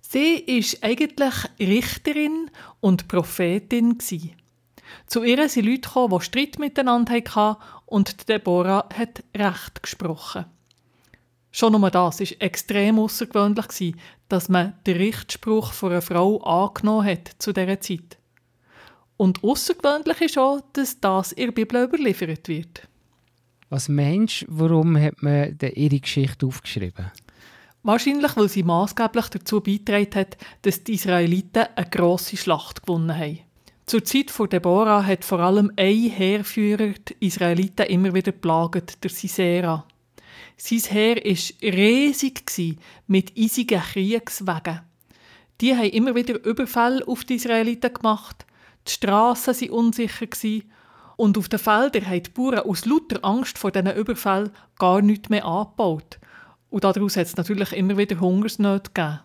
Sie 0.00 0.34
ist 0.34 0.82
eigentlich 0.82 1.34
Richterin 1.60 2.50
und 2.80 3.08
Prophetin. 3.08 3.98
Zu 5.06 5.22
ihr 5.22 5.48
sind 5.48 5.66
Leute 5.66 5.80
gekommen, 5.82 6.18
die 6.18 6.24
Streit 6.24 6.58
miteinander 6.58 7.14
hatten 7.14 7.62
und 7.86 8.28
Deborah 8.28 8.88
hat 8.94 9.22
Recht 9.36 9.82
gesprochen. 9.82 10.46
Schon 11.52 11.72
nur 11.72 11.90
das 11.90 12.20
ist 12.20 12.40
extrem 12.40 12.98
außergewöhnlich 12.98 13.94
dass 14.28 14.48
man 14.48 14.74
den 14.86 14.96
Richtspruch 14.96 15.72
von 15.72 15.90
einer 15.90 16.02
Frau 16.02 16.40
angenommen 16.42 17.06
hat 17.06 17.32
zu 17.38 17.52
dieser 17.52 17.80
Zeit. 17.80 18.18
Und 19.16 19.42
außergewöhnlich 19.42 20.20
ist 20.20 20.38
auch, 20.38 20.60
dass 20.72 21.00
das 21.00 21.32
in 21.32 21.46
der 21.46 21.52
Bibel 21.52 21.82
überliefert 21.82 22.48
wird. 22.48 22.88
Was 23.68 23.88
meinst 23.88 24.42
du, 24.42 24.46
warum 24.48 24.96
hat 24.96 25.22
man 25.22 25.58
ihre 25.60 26.00
Geschichte 26.00 26.46
aufgeschrieben? 26.46 27.10
Wahrscheinlich, 27.82 28.36
weil 28.36 28.48
sie 28.48 28.62
maßgeblich 28.62 29.28
dazu 29.28 29.60
beigetragen 29.60 30.14
hat, 30.14 30.36
dass 30.62 30.84
die 30.84 30.94
Israeliten 30.94 31.66
eine 31.74 31.88
grosse 31.88 32.36
Schlacht 32.36 32.82
gewonnen 32.82 33.16
haben. 33.16 33.40
Zur 33.86 34.04
Zeit 34.04 34.30
von 34.30 34.48
Deborah 34.48 35.04
hat 35.04 35.24
vor 35.24 35.40
allem 35.40 35.72
ein 35.76 36.10
Heerführer 36.10 36.92
die 37.08 37.26
Israeliten 37.26 37.86
immer 37.86 38.14
wieder 38.14 38.32
plagt, 38.32 39.02
der 39.02 39.10
Sisera. 39.10 39.84
Sein 40.62 40.80
Heer 40.90 41.16
war 41.16 41.72
riesig 41.72 42.78
mit 43.06 43.32
eisigen 43.34 43.80
Kriegswegen. 43.80 44.80
Die 45.58 45.74
haben 45.74 45.88
immer 45.88 46.14
wieder 46.14 46.44
Überfälle 46.44 47.06
auf 47.08 47.24
die 47.24 47.36
Israeliten 47.36 47.94
gemacht, 47.94 48.44
die 48.86 48.92
Strassen 48.92 49.58
waren 49.58 49.70
unsicher 49.70 50.26
und 51.16 51.38
auf 51.38 51.48
den 51.48 51.58
Feldern 51.58 52.06
haben 52.06 52.22
die 52.22 52.30
Bauern 52.30 52.58
aus 52.60 52.84
lauter 52.84 53.24
Angst 53.24 53.56
vor 53.56 53.70
diesen 53.70 53.94
Überfällen 53.94 54.50
gar 54.78 55.00
nichts 55.00 55.30
mehr 55.30 55.46
angebaut. 55.46 56.18
Und 56.68 56.84
daraus 56.84 57.16
hat 57.16 57.26
es 57.26 57.36
natürlich 57.36 57.72
immer 57.72 57.96
wieder 57.96 58.20
Hungersnöte 58.20 58.90
gegeben. 58.92 59.20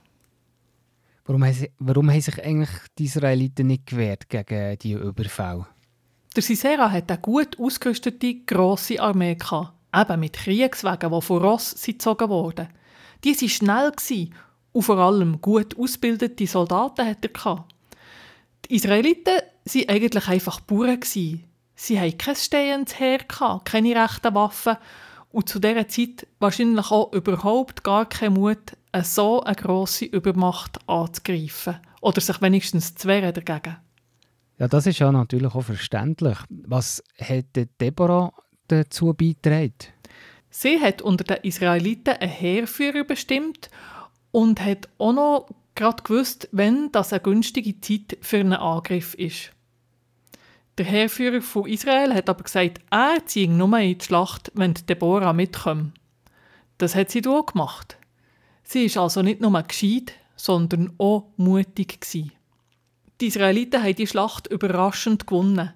Warum 1.26 1.46
warum 1.80 2.12
haben 2.12 2.22
sich 2.22 2.42
eigentlich 2.42 2.70
die 2.98 3.06
Israeliten 3.06 3.68
nicht 3.68 3.88
gewehrt 3.88 4.30
gegen 4.30 4.80
die 4.80 4.94
Überfälle? 4.94 5.68
Der 6.34 6.44
Sisera 6.44 6.90
hat 6.90 7.12
eine 7.12 7.20
gut 7.20 7.60
ausgerüstete, 7.60 8.36
grosse 8.46 9.02
Armee 9.02 9.36
gehabt, 9.36 9.74
eben 9.96 10.20
mit 10.20 10.34
Kriegswagen, 10.34 11.12
die 11.12 11.22
von 11.22 11.42
Ross 11.42 11.76
gezogen 11.84 12.30
wurden. 12.30 12.68
Die 13.24 13.36
waren 13.36 13.50
schnell 13.50 13.92
und 14.72 14.84
vor 14.84 14.98
allem 14.98 15.42
gut 15.42 15.78
ausgebildete 15.78 16.48
Soldaten 16.48 17.08
hat 17.08 17.26
er. 17.26 17.66
Die 18.66 18.76
Israeliten 18.76 19.42
waren 19.66 19.90
eigentlich 19.90 20.28
einfach 20.28 20.60
Bauern. 20.62 21.00
Sie 21.04 22.00
hatten 22.00 22.18
kein 22.18 22.36
stehendes 22.36 23.00
Heer, 23.00 23.20
keine 23.64 23.96
rechten 23.96 24.36
Waffen 24.36 24.78
und 25.32 25.50
zu 25.50 25.60
dieser 25.60 25.88
Zeit 25.88 26.28
wahrscheinlich 26.40 26.92
auch 26.92 27.12
überhaupt 27.12 27.84
gar 27.84 28.08
kein 28.08 28.34
Mut, 28.34 28.78
so 29.04 29.44
eine 29.44 29.56
grosse 29.56 30.06
Übermacht 30.06 30.80
anzugreifen 30.88 31.78
oder 32.02 32.22
sich 32.22 32.42
wenigstens 32.42 32.96
zu 32.96 33.10
wehren 33.10 33.34
dagegen. 33.34 33.78
Ja, 34.58 34.70
das 34.70 34.88
ist 34.88 35.00
ja 35.00 35.12
natürlich 35.12 35.54
auch 35.54 35.64
verständlich. 35.64 36.38
Was 36.50 37.04
denn 37.20 37.70
Deborah 37.82 38.32
dazu 38.68 39.14
beigetragen? 39.14 39.74
Sie 40.50 40.80
hat 40.80 41.02
unter 41.02 41.24
den 41.24 41.44
Israeliten 41.44 42.16
einen 42.16 42.32
Heerführer 42.32 43.04
bestimmt 43.04 43.70
und 44.32 44.62
hat 44.62 44.88
auch 44.98 45.14
noch 45.14 45.48
gerade 45.76 46.04
gewusst, 46.04 46.48
wenn 46.52 46.92
das 46.92 47.12
eine 47.12 47.22
günstige 47.22 47.80
Zeit 47.82 48.18
für 48.22 48.38
einen 48.38 48.54
Angriff 48.54 49.14
ist. 49.16 49.52
Der 50.78 50.86
Heerführer 50.86 51.42
von 51.42 51.68
Israel 51.68 52.14
hat 52.14 52.30
aber 52.30 52.44
gesagt, 52.44 52.80
er 52.90 53.26
ziehe 53.26 53.50
nur 53.50 53.78
in 53.80 53.98
die 53.98 54.06
Schlacht, 54.06 54.52
wenn 54.56 54.74
Deborah 54.74 55.34
mitkommt. 55.34 55.94
Das 56.78 56.96
hat 56.96 57.12
sie 57.12 57.26
auch 57.26 57.46
gemacht. 57.46 57.98
Sie 58.64 58.86
ist 58.86 58.98
also 58.98 59.22
nicht 59.22 59.40
nur 59.40 59.62
gescheit, 59.64 60.14
sondern 60.36 60.92
auch 60.98 61.28
mutig. 61.38 62.00
Die 63.22 63.28
Israeliten 63.28 63.82
haben 63.82 63.96
die 63.96 64.08
Schlacht 64.08 64.48
überraschend 64.48 65.28
gewonnen. 65.28 65.74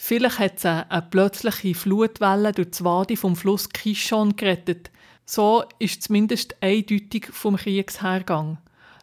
Vielleicht 0.00 0.38
hat 0.38 0.60
sie 0.60 0.68
eine 0.88 1.02
plötzliche 1.02 1.74
Flutwelle 1.74 2.52
durch 2.52 2.70
die 2.70 2.84
Wadi 2.84 3.16
vom 3.16 3.34
Fluss 3.34 3.68
Kishon 3.68 4.36
gerettet. 4.36 4.92
So 5.26 5.64
ist 5.80 6.04
zumindest 6.04 6.56
eindeutig 6.62 7.26
vom 7.32 7.56
Kriegshergang. 7.56 8.58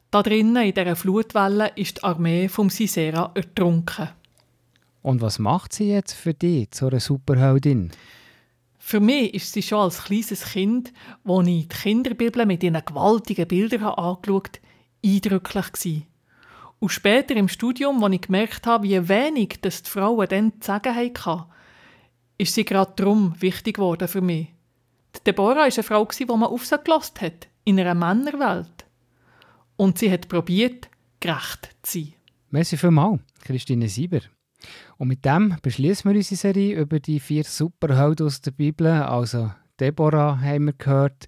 Da 0.09 0.23
drinnen 0.23 0.63
in 0.63 0.73
dieser 0.73 0.95
Flutwelle 0.95 1.73
ist 1.75 1.97
die 1.97 2.03
Armee 2.05 2.47
vom 2.47 2.69
Sisera 2.69 3.29
ertrunken. 3.35 4.07
Und 5.01 5.21
was 5.21 5.37
macht 5.37 5.73
sie 5.73 5.89
jetzt 5.89 6.13
für 6.13 6.33
dich 6.33 6.71
zu 6.71 6.87
einer 6.87 7.01
Superheldin? 7.01 7.91
Für 8.79 9.01
mich 9.01 9.33
ist 9.33 9.51
sie 9.51 9.63
schon 9.63 9.79
als 9.79 10.05
kleines 10.05 10.45
Kind, 10.45 10.93
wo 11.25 11.41
ich 11.41 11.67
die 11.67 11.67
Kinderbibel 11.67 12.45
mit 12.45 12.63
ihren 12.63 12.81
gewaltigen 12.85 13.49
Bildern 13.49 13.83
angeschaut 13.83 14.61
habe, 14.61 14.67
eindrücklich 15.03 15.71
gewesen. 15.73 16.07
Und 16.85 16.91
später 16.91 17.35
im 17.35 17.47
Studium, 17.47 18.03
als 18.03 18.13
ich 18.13 18.21
gemerkt 18.21 18.67
habe, 18.67 18.83
wie 18.83 19.09
wenig 19.09 19.57
das 19.59 19.81
die 19.81 19.89
Frauen 19.89 20.27
dann 20.29 20.61
zu 20.61 20.67
sagen 20.67 20.93
hatten, 20.95 21.45
ist 22.37 22.53
sie 22.53 22.63
gerade 22.63 22.93
darum 22.95 23.33
wichtig 23.39 23.77
geworden 23.77 24.07
für 24.07 24.21
mich. 24.21 24.49
Die 25.15 25.23
Deborah 25.23 25.55
war 25.55 25.63
eine 25.63 25.71
Frau, 25.71 26.05
die 26.05 26.25
man 26.25 26.43
auf 26.43 26.63
sie 26.63 26.77
gelassen 26.77 27.21
hat, 27.21 27.47
in 27.63 27.79
einer 27.79 27.95
Männerwelt. 27.95 28.85
Und 29.77 29.97
sie 29.97 30.11
hat 30.11 30.27
probiert, 30.27 30.87
gerecht 31.19 31.75
zu 31.81 32.01
sein. 32.01 32.13
Merci 32.51 32.77
vielmals, 32.77 33.19
Christine 33.43 33.89
Sieber. 33.89 34.21
Und 34.97 35.07
mit 35.07 35.25
dem 35.25 35.57
beschließen 35.63 36.11
wir 36.11 36.15
unsere 36.15 36.35
Serie 36.35 36.79
über 36.81 36.99
die 36.99 37.19
vier 37.19 37.45
Superhelden 37.45 38.27
aus 38.27 38.41
der 38.41 38.51
Bibel. 38.51 38.85
Also 38.85 39.51
Deborah 39.79 40.39
haben 40.39 40.65
wir 40.65 40.73
gehört, 40.73 41.25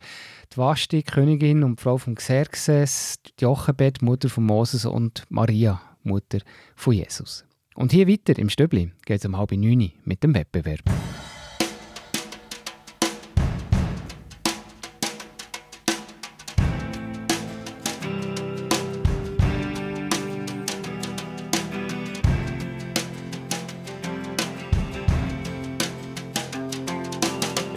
die 0.54 0.58
Vashti, 0.58 1.04
Königin 1.04 1.64
und 1.64 1.82
Frau 1.82 1.98
von 1.98 2.16
Xerxes, 2.16 3.16
die 3.26 3.44
Jochebed, 3.44 4.02
Mutter 4.02 4.30
von 4.30 4.46
Moses 4.46 4.86
und 4.86 5.24
Maria, 5.30 5.82
Mutter 6.04 6.40
von 6.76 6.94
Jesus. 6.94 7.46
Und 7.76 7.92
hier 7.92 8.08
weiter 8.08 8.38
im 8.40 8.50
Stöbli 8.50 8.92
geht 9.06 9.20
es 9.20 9.26
um 9.26 9.38
halb 9.38 9.52
neun 9.52 9.92
mit 10.04 10.24
dem 10.24 10.34
Wettbewerb. 10.34 10.82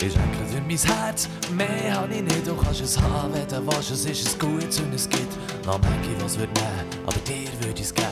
Ich 0.02 0.14
schenke 0.14 0.44
dir 0.50 0.62
mein 0.62 0.78
Herz, 0.78 1.28
mehr 1.54 2.00
hab 2.00 2.10
ich 2.10 2.22
nicht, 2.22 2.39
kannst 2.70 2.82
es 2.82 3.02
haben, 3.02 3.34
wenn 3.34 3.48
du 3.48 3.66
willst, 3.66 3.90
es 3.90 4.04
ist 4.04 4.28
es 4.28 4.38
gut 4.38 4.80
und 4.80 4.94
es 4.94 5.08
gibt 5.08 5.36
noch 5.66 5.80
Mäcki, 5.80 6.14
was 6.22 6.38
wird 6.38 6.50
nehmen, 6.54 7.04
aber 7.04 7.18
dir 7.26 7.48
würde 7.60 7.80
ich's 7.80 7.92
geben. 7.92 8.06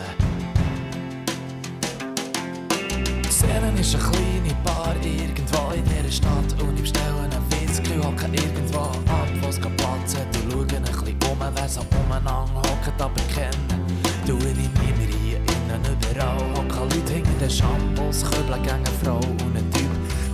Die 3.25 3.31
Seele 3.31 3.73
ist 3.79 3.95
eine 3.95 4.03
kleine 4.03 4.55
Bar 4.65 4.97
irgendwo 5.01 5.73
in 5.73 5.85
dieser 5.85 6.11
Stadt 6.11 6.61
und 6.61 6.75
ich 6.75 6.83
bestelle 6.83 7.21
einen 7.21 7.43
Whisky, 7.53 7.99
hocke 8.03 8.27
irgendwo 8.33 8.81
ab, 8.81 9.29
wo's 9.43 9.61
keinen 9.61 9.77
Platz 9.77 10.17
hat 10.17 10.27
und 10.43 10.51
schaue 10.51 10.77
ein 10.77 10.83
bisschen 10.83 11.31
um, 11.31 11.39
wer 11.55 11.69
so 11.69 11.81
umeinander 12.05 12.57
hockt, 12.57 13.01
aber 13.01 13.23
kennen 13.33 13.87
tue 14.27 14.39
ich 14.39 14.57
niemand 14.57 15.15
hier 15.23 15.37
innen, 15.37 15.83
überall 15.87 16.37
hocken 16.57 16.99
Leute 16.99 17.13
hinter 17.13 17.31
den 17.39 17.51
Shampoos, 17.51 18.25
Köbel 18.25 18.61
gegen 18.63 18.85
Frau 19.05 19.19
und 19.19 19.57
einen 19.57 19.78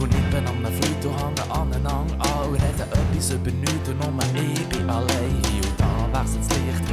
Und 0.04 0.12
nippen 0.12 0.46
an 0.46 0.56
einem 0.56 0.82
Fleut 0.82 1.04
und 1.06 1.18
hängen 1.18 1.50
aneinander 1.50 2.14
an 2.20 2.48
und 2.48 2.54
reden 2.56 2.92
etwas 2.92 3.30
über 3.30 3.50
nichts 3.50 3.88
und 3.88 3.98
nur 4.00 4.12
ich 4.34 4.66
bin 4.68 4.90
allein. 4.90 5.40
Hier 5.48 5.64
und 5.64 5.80
da 5.80 6.20
wechselt 6.20 6.44
das 6.44 6.58
Licht, 6.58 6.84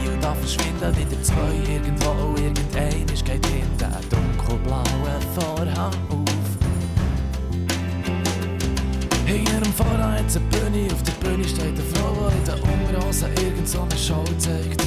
hier 0.00 0.12
und 0.12 0.22
da 0.22 0.34
verschwinden 0.36 0.96
wieder 0.96 1.20
zwei 1.20 1.50
irgendwo 1.68 2.10
und 2.10 2.38
irgendeines 2.38 3.24
geht 3.24 3.44
hinter 3.46 3.86
einen 3.86 4.08
dunkelblauen 4.08 5.20
Vorhang 5.34 5.94
auf. 6.10 6.48
Hinter 9.26 9.60
dem 9.62 9.72
Vorhang 9.72 10.12
hat's 10.12 10.36
eine 10.36 10.46
Bühne, 10.46 10.92
auf 10.92 11.02
der 11.02 11.28
Bühne 11.28 11.48
steht 11.48 11.74
eine 11.74 11.82
Frau, 11.92 12.30
die 12.30 12.38
in 12.38 12.44
den 12.44 12.86
Unterhosen 12.86 13.32
irgend 13.34 13.68
so 13.68 13.80
eine 13.80 13.98
Show 13.98 14.22
zeigt. 14.38 14.80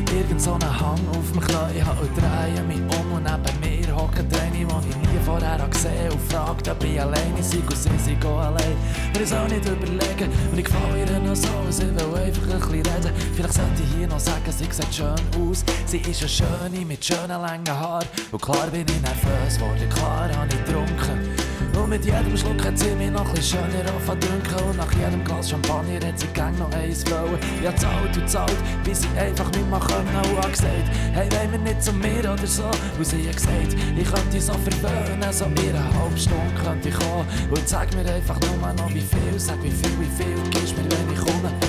Plötzlich, 0.00 0.04
dass 0.04 0.12
ich 0.12 0.20
irgend 0.20 0.40
so 0.40 0.52
einen 0.52 0.80
Hang 0.80 1.00
auf 1.10 1.34
mich 1.34 1.44
Knie 1.44 1.82
habe 1.82 2.00
und 2.00 2.16
drehe 2.16 2.62
mich 2.64 2.98
um 2.98 3.12
und 3.12 3.24
neben 3.24 3.60
mir 3.60 3.96
hockt 3.96 4.18
eine, 4.18 4.50
die 4.50 4.62
ich 4.62 4.96
nie 4.96 5.18
vorher 5.24 5.58
habe 5.58 5.70
gesehen 5.70 6.12
und 6.12 6.32
fragt, 6.32 6.68
ob 6.68 6.84
ich 6.84 7.00
alleine 7.00 7.42
sei 7.42 7.58
und 7.58 7.76
sie 7.76 8.16
auch 8.26 8.38
allein. 8.38 8.76
Mir 9.12 9.20
ist 9.20 9.34
auch 9.34 9.48
nicht 9.48 9.66
überlegen 9.66 10.30
und 10.50 10.58
ich 10.58 10.64
gefalle 10.64 10.98
ihr 10.98 11.18
noch 11.20 11.36
so, 11.36 11.48
sie 11.70 11.86
will 11.94 12.16
einfach 12.16 12.42
ein 12.42 12.60
bisschen 12.60 12.70
reden. 12.70 13.12
Vielleicht 13.34 13.54
sollte 13.54 13.82
ich 13.82 13.96
hier 13.96 14.06
noch 14.06 14.20
sagen, 14.20 14.40
sie 14.46 14.64
sieht 14.64 14.94
schön 14.94 15.14
aus. 15.40 15.64
Sie 15.86 15.98
ist 15.98 16.20
eine 16.20 16.28
Schöne 16.28 16.84
mit 16.86 17.04
schönen 17.04 17.28
langen 17.28 17.68
Haaren 17.68 18.06
und 18.30 18.42
klar 18.42 18.66
bin 18.68 18.86
ich 18.86 19.02
nervös 19.02 19.56
geworden, 19.56 19.88
klar 19.90 20.28
habe 20.34 20.48
ich 20.48 20.64
getrunken. 20.64 21.49
Und 21.82 21.88
mit 21.88 22.04
jedem 22.04 22.36
Schluck 22.36 22.62
hat 22.64 22.78
sie 22.78 22.94
mich 22.94 23.10
noch 23.10 23.26
ein 23.26 23.34
bisschen 23.34 23.58
schöner 23.58 23.90
anfangen 23.94 24.68
Und 24.68 24.76
nach 24.76 24.92
jedem 24.92 25.24
Glas 25.24 25.48
Champagner 25.48 26.06
hat 26.06 26.18
sie 26.18 26.26
gang 26.28 26.58
noch 26.58 26.70
eins 26.72 27.04
wollen 27.10 27.38
hab 27.64 27.78
zahlt 27.78 28.16
und 28.16 28.28
zahlt, 28.28 28.56
bis 28.84 29.00
sie 29.00 29.08
einfach 29.18 29.50
nicht 29.52 29.70
mehr 29.70 29.80
können. 29.80 30.30
Und 30.30 30.44
hat 30.44 30.52
gesagt, 30.52 30.88
hey, 31.12 31.28
wollen 31.32 31.52
wir 31.52 31.58
nicht 31.58 31.82
zu 31.82 31.92
mir 31.92 32.20
oder 32.20 32.46
so? 32.46 32.64
Und 32.98 33.06
sie 33.06 33.26
hat 33.28 33.36
gesagt, 33.36 33.76
ich 33.96 34.12
könnte 34.12 34.40
so 34.40 34.52
verwöhnen 34.52 35.32
So 35.32 35.46
in 35.46 35.74
einer 35.74 35.94
halben 35.94 36.18
Stunde 36.18 36.54
könnte 36.62 36.88
ich 36.90 36.98
kommen. 36.98 37.26
Und 37.50 37.68
sag 37.68 37.94
mir 37.94 38.04
einfach 38.12 38.38
nur 38.40 38.72
noch 38.74 38.90
wie 38.90 39.00
viel 39.00 39.38
Sag 39.38 39.62
wie 39.62 39.70
viel, 39.70 39.90
wie 39.98 40.22
viel 40.22 40.36
gibst 40.50 40.76
mir, 40.76 40.84
wenn 40.84 41.14
ich 41.14 41.20
komme 41.20 41.59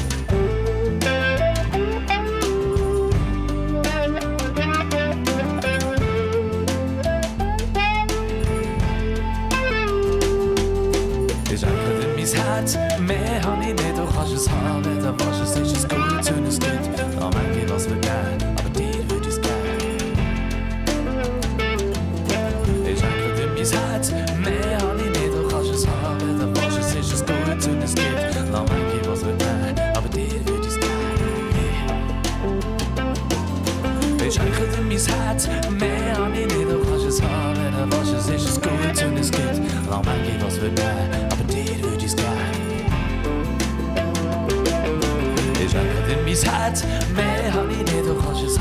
Ich 46.11 46.17
schenke 46.17 46.25
dir 46.25 46.51
mein 46.51 46.61
Herz, 46.61 46.83
mehr 47.15 47.53
hab 47.53 47.71
ich 47.71 47.77
nicht, 47.77 48.05
du 48.05 48.15
kannst 48.15 48.43
es 48.43 48.59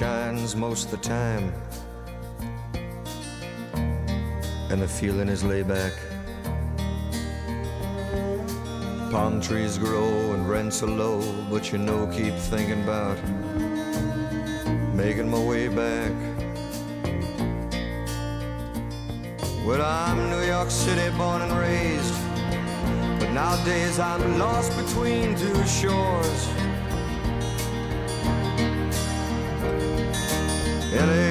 shines 0.00 0.56
most 0.56 0.90
the 0.90 0.96
time. 0.96 1.52
And 4.70 4.80
the 4.80 4.88
feeling 4.88 5.28
is 5.28 5.44
laid 5.44 5.68
back. 5.68 5.92
Palm 9.10 9.42
trees 9.42 9.76
grow 9.76 10.32
and 10.32 10.48
rents 10.48 10.82
are 10.82 10.86
low, 10.86 11.20
but 11.50 11.70
you 11.70 11.76
know, 11.76 12.06
keep 12.06 12.32
thinking 12.32 12.82
about 12.82 13.18
making 14.94 15.28
my 15.30 15.38
way 15.38 15.68
back. 15.68 16.12
Well, 19.66 19.82
I'm 19.82 20.30
New 20.30 20.46
York 20.46 20.70
City 20.70 21.14
born 21.18 21.42
and 21.42 21.52
raised, 21.58 22.14
but 23.20 23.30
nowadays 23.32 23.98
I'm 23.98 24.38
lost 24.38 24.74
between 24.78 25.36
two 25.36 25.62
shores. 25.66 26.59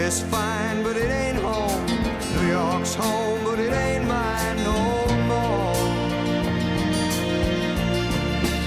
Is 0.09 0.21
fine, 0.21 0.81
but 0.81 0.97
it 0.97 1.11
ain't 1.11 1.37
home. 1.37 1.85
New 2.33 2.47
York's 2.47 2.95
home, 2.95 3.43
but 3.45 3.59
it 3.59 3.71
ain't 3.71 4.07
mine 4.07 4.57
no 4.63 4.81
more. 5.31 5.75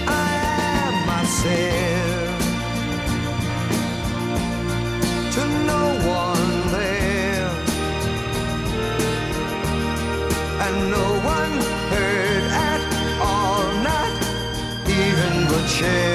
I 0.07 0.29
am 0.85 0.95
myself 1.13 2.39
to 5.35 5.43
no 5.73 5.85
one 6.23 6.49
there, 6.77 7.51
and 10.65 10.77
no 10.97 11.07
one 11.37 11.55
heard 11.91 12.45
at 12.71 12.83
all, 13.21 13.65
not 13.91 14.13
even 14.87 15.33
the 15.49 15.61
chair. 15.67 16.12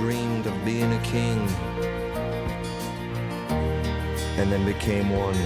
Dreamed 0.00 0.46
of 0.46 0.64
being 0.64 0.90
a 0.94 1.02
king 1.02 1.38
and 4.38 4.50
then 4.50 4.64
became 4.64 5.10
one? 5.10 5.36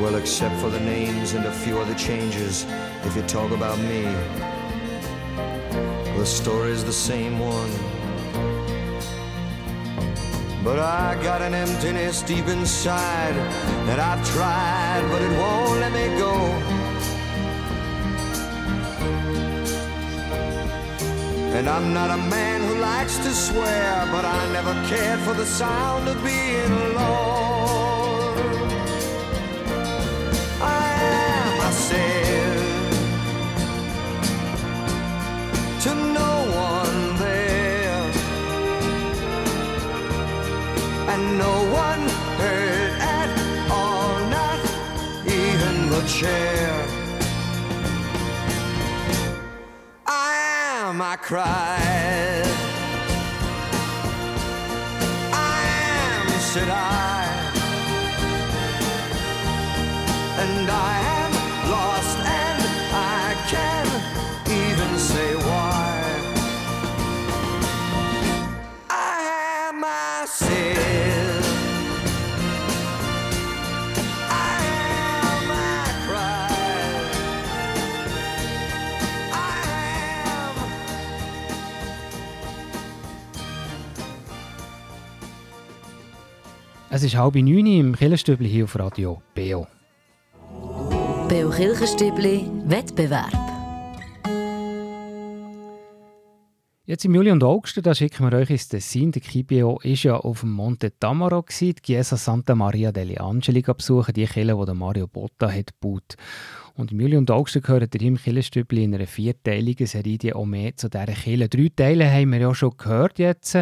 Well, 0.00 0.14
except 0.14 0.54
for 0.60 0.70
the 0.70 0.78
names 0.78 1.32
and 1.32 1.46
a 1.46 1.52
few 1.52 1.76
other 1.80 1.94
changes, 1.94 2.64
if 3.02 3.16
you 3.16 3.22
talk 3.22 3.50
about 3.50 3.76
me, 3.80 4.04
the 6.16 6.24
story's 6.24 6.84
the 6.84 6.92
same 6.92 7.40
one. 7.40 7.72
But 10.62 10.78
I 10.78 11.20
got 11.24 11.42
an 11.42 11.54
emptiness 11.54 12.22
deep 12.22 12.46
inside 12.46 13.34
that 13.88 13.98
I've 13.98 14.24
tried, 14.32 15.02
but 15.10 15.20
it 15.22 15.32
won't 15.36 15.80
let 15.80 15.92
me 15.92 16.06
go. 16.20 16.77
And 21.58 21.68
I'm 21.68 21.92
not 21.92 22.10
a 22.10 22.16
man 22.16 22.60
who 22.60 22.76
likes 22.78 23.16
to 23.16 23.34
swear, 23.34 24.06
but 24.12 24.24
I 24.24 24.52
never 24.52 24.72
cared 24.86 25.18
for 25.26 25.34
the 25.34 25.44
sound 25.44 26.06
of 26.08 26.22
being 26.22 26.70
alone. 26.70 28.38
I 30.62 30.86
am 31.16 31.60
I 31.60 31.70
said, 31.72 32.92
to 35.82 35.94
no 36.20 36.32
one 36.70 37.16
there, 37.18 38.04
and 41.12 41.38
no 41.38 41.54
one 41.84 42.02
heard 42.38 42.92
at 43.18 43.30
all, 43.68 44.20
not 44.30 44.60
even 45.26 45.90
the 45.90 46.02
chair. 46.06 46.97
Cried. 51.28 52.42
I 55.30 55.60
am, 56.24 56.40
said 56.40 56.70
I. 56.70 56.97
Es 86.90 87.02
ist 87.02 87.16
halb 87.16 87.34
neun 87.34 87.66
im 87.66 87.94
Killerstübli 87.94 88.48
hier 88.48 88.64
auf 88.64 88.78
Radio 88.78 89.20
BO. 89.34 89.66
Beo 91.28 91.50
Kirchenstübli 91.50 92.46
Wettbewerb. 92.64 93.30
Jetzt 96.86 97.04
im 97.04 97.14
Juli 97.14 97.30
und 97.30 97.44
August, 97.44 97.78
da 97.84 97.94
schicken 97.94 98.30
wir 98.30 98.38
euch 98.38 98.48
ins 98.48 98.68
Tessin. 98.68 99.12
Der 99.12 99.20
Kibio 99.20 99.74
war 99.74 99.80
ja 99.84 100.16
auf 100.16 100.40
dem 100.40 100.52
Monte 100.52 100.98
Tamaro, 100.98 101.44
die 101.60 101.74
Chiesa 101.74 102.16
Santa 102.16 102.54
Maria 102.54 102.90
degli 102.90 103.18
Angeli 103.18 103.60
besuchen, 103.60 104.14
die 104.14 104.24
Kirche, 104.24 104.56
die 104.66 104.74
Mario 104.74 105.06
Botta 105.06 105.52
hat 105.52 105.78
gebaut. 105.78 106.16
Und 106.74 106.92
im 106.92 107.00
Juli 107.00 107.18
und 107.18 107.30
August 107.30 107.62
gehören 107.62 107.90
ihr 107.92 108.00
im 108.00 108.16
Killerstübli 108.16 108.84
in 108.84 108.94
einer 108.94 109.06
vierteiligen 109.06 109.86
Serie 109.86 110.34
auch 110.34 110.46
mehr 110.46 110.74
zu 110.76 110.88
dieser 110.88 111.06
Kirche. 111.06 111.50
Drei 111.50 111.70
Teile 111.76 112.10
haben 112.10 112.30
wir 112.30 112.38
ja 112.38 112.54
schon 112.54 112.74
gehört 112.78 113.18
jetzt. 113.18 113.58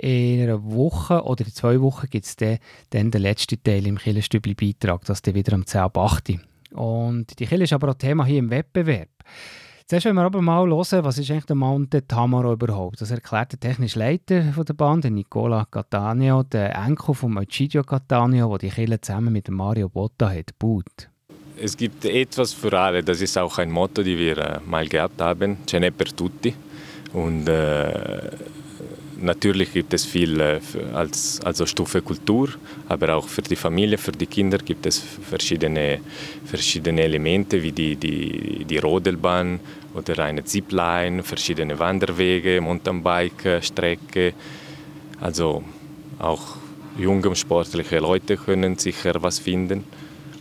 In 0.00 0.42
einer 0.42 0.64
Woche 0.64 1.22
oder 1.24 1.44
in 1.44 1.52
zwei 1.52 1.80
Wochen 1.80 2.06
gibt 2.08 2.24
es 2.24 2.36
dann, 2.36 2.58
dann 2.90 3.10
den 3.10 3.22
letzten 3.22 3.62
Teil 3.62 3.86
im 3.86 3.98
Killerstübli-Beitrag, 3.98 5.04
das 5.04 5.22
dann 5.22 5.34
wieder 5.34 5.54
am 5.54 5.66
10 5.66 5.80
ab 5.80 5.98
8. 5.98 6.38
Und 6.72 7.38
die 7.38 7.46
Kirche 7.46 7.64
ist 7.64 7.72
aber 7.72 7.90
auch 7.90 7.94
Thema 7.94 8.24
hier 8.24 8.38
im 8.38 8.50
Wettbewerb. 8.50 9.08
Zuerst 9.86 10.04
wollen 10.04 10.16
wir 10.16 10.24
aber 10.24 10.42
mal 10.42 10.68
hören, 10.68 11.02
was 11.04 11.16
ist 11.16 11.30
eigentlich 11.30 11.46
der 11.46 11.56
Monte 11.56 12.06
Tamaro 12.06 12.52
überhaupt? 12.52 13.00
Das 13.00 13.10
erklärt 13.10 13.52
der 13.52 13.60
technische 13.60 13.98
Leiter 13.98 14.52
von 14.52 14.66
der 14.66 14.74
Band, 14.74 15.04
Nicola 15.04 15.64
Cattaneo, 15.64 16.42
der 16.42 16.74
Enkel 16.74 17.14
von 17.14 17.36
Egidio 17.38 17.82
Cattaneo, 17.82 18.50
der 18.50 18.68
die 18.68 18.74
Kirche 18.74 19.00
zusammen 19.00 19.32
mit 19.32 19.48
Mario 19.48 19.88
Botta 19.88 20.28
hat 20.28 20.48
gebaut. 20.58 21.08
Es 21.56 21.74
gibt 21.74 22.04
etwas 22.04 22.52
für 22.52 22.78
alle, 22.78 23.02
das 23.02 23.22
ist 23.22 23.36
auch 23.38 23.56
ein 23.56 23.70
Motto, 23.70 24.02
das 24.02 24.06
wir 24.06 24.38
äh, 24.38 24.60
mal 24.66 24.86
gehabt 24.86 25.20
haben, 25.22 25.56
Ce 25.66 25.78
n'è 25.78 25.90
per 25.90 26.14
tutti. 26.14 26.54
Und 27.14 27.48
äh, 27.48 28.30
natürlich 29.20 29.72
gibt 29.72 29.92
es 29.94 30.04
viel 30.04 30.40
äh, 30.40 30.60
als 30.94 31.40
also 31.44 31.66
Stufe 31.66 32.02
Kultur, 32.02 32.48
aber 32.88 33.14
auch 33.16 33.28
für 33.28 33.42
die 33.42 33.56
Familie, 33.56 33.98
für 33.98 34.12
die 34.12 34.26
Kinder 34.26 34.58
gibt 34.58 34.86
es 34.86 34.98
verschiedene, 34.98 36.00
verschiedene 36.44 37.02
Elemente 37.02 37.62
wie 37.62 37.72
die, 37.72 37.96
die, 37.96 38.64
die 38.64 38.78
Rodelbahn 38.78 39.60
oder 39.94 40.24
eine 40.24 40.44
Zipline, 40.44 41.22
verschiedene 41.22 41.78
Wanderwege, 41.78 42.60
Mountainbike-Strecke. 42.60 44.34
Also 45.20 45.64
auch 46.18 46.56
junge 46.98 47.34
sportliche 47.34 47.98
Leute 47.98 48.36
können 48.36 48.78
sicher 48.78 49.14
was 49.22 49.38
finden. 49.38 49.84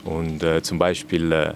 Und 0.04 0.44
äh, 0.44 0.62
zum 0.62 0.80
Beispiel 0.80 1.32
äh, 1.32 1.54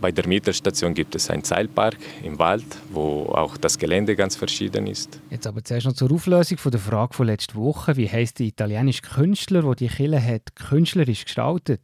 bei 0.00 0.12
der 0.12 0.26
Mieterstation 0.26 0.94
gibt 0.94 1.14
es 1.14 1.30
einen 1.30 1.44
Seilpark 1.44 1.96
im 2.22 2.38
Wald, 2.38 2.64
wo 2.90 3.26
auch 3.26 3.56
das 3.56 3.78
Gelände 3.78 4.16
ganz 4.16 4.36
verschieden 4.36 4.86
ist. 4.86 5.20
Jetzt 5.30 5.46
aber 5.46 5.64
zuerst 5.64 5.86
noch 5.86 5.94
zur 5.94 6.12
Auflösung 6.12 6.58
von 6.58 6.72
der 6.72 6.80
Frage 6.80 7.14
von 7.14 7.26
letzter 7.26 7.56
Woche. 7.56 7.96
Wie 7.96 8.08
heisst 8.08 8.38
der 8.38 8.46
italienische 8.46 9.02
Künstler, 9.02 9.62
der 9.62 9.74
die 9.74 9.88
Kirche 9.88 10.22
hat, 10.22 10.56
künstlerisch 10.56 11.24
gestaltet? 11.24 11.80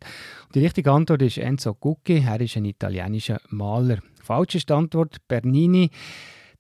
Und 0.47 0.55
die 0.55 0.61
richtige 0.61 0.91
Antwort 0.91 1.23
ist 1.23 1.39
Enzo 1.39 1.75
Gucci. 1.75 2.23
Er 2.27 2.41
ist 2.41 2.57
ein 2.57 2.65
italienischer 2.65 3.41
Maler. 3.49 3.99
Falsch 4.23 4.55
ist 4.55 4.69
die 4.69 4.75
Antwort 4.75 5.17
Bernini. 5.29 5.91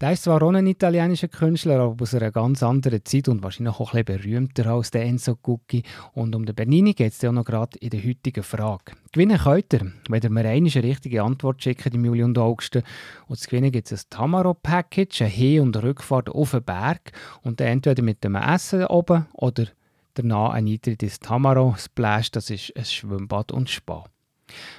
Der 0.03 0.11
ist 0.11 0.25
zwar 0.25 0.43
auch 0.43 0.53
ein 0.53 0.67
italienischer 0.67 1.29
Künstler, 1.29 1.79
aber 1.79 2.03
aus 2.03 2.13
einer 2.13 2.33
ganz 2.33 2.65
anderen 2.65 3.05
Zeit 3.05 3.29
und 3.29 3.45
wahrscheinlich 3.45 3.79
auch 3.79 3.95
ein 3.95 4.05
bisschen 4.05 4.21
berühmter 4.21 4.67
als 4.67 4.91
der 4.91 5.05
Enzo 5.05 5.37
Gucci. 5.37 5.85
Und 6.15 6.35
um 6.35 6.45
den 6.45 6.57
Bernini 6.57 6.93
geht 6.93 7.13
es 7.13 7.23
ja 7.23 7.31
auch 7.31 7.35
noch 7.35 7.45
gerade 7.45 7.79
in 7.79 7.91
der 7.91 8.03
heutigen 8.03 8.43
Frage. 8.43 8.95
Gewinnen 9.13 9.39
könnt 9.39 9.73
ihr, 9.75 9.93
wenn 10.09 10.21
ihr 10.21 10.31
mir 10.31 10.45
eine 10.45 10.75
richtige 10.83 11.23
Antwort 11.23 11.63
schickt 11.63 11.95
im 11.95 12.05
Juli 12.05 12.25
und 12.25 12.37
August. 12.37 12.83
Und 13.29 13.39
zu 13.39 13.49
gewinnen 13.49 13.71
gibt 13.71 13.93
es 13.93 14.07
ein 14.07 14.11
Tamaro-Package, 14.11 15.23
eine 15.23 15.31
Hin- 15.31 15.61
und 15.61 15.81
Rückfahrt 15.81 16.31
auf 16.31 16.51
den 16.51 16.65
Berg. 16.65 17.13
Und 17.43 17.61
dann 17.61 17.69
entweder 17.69 18.03
mit 18.03 18.25
dem 18.25 18.35
Essen 18.35 18.85
oben 18.87 19.27
oder 19.35 19.67
danach 20.15 20.51
ein 20.51 20.67
Eintritt 20.67 21.05
ins 21.05 21.21
Tamaro 21.21 21.77
Splash, 21.79 22.33
das 22.33 22.51
ist 22.51 22.77
ein 22.77 22.85
Schwimmbad 22.85 23.53
und 23.53 23.71
Spa. 23.71 24.07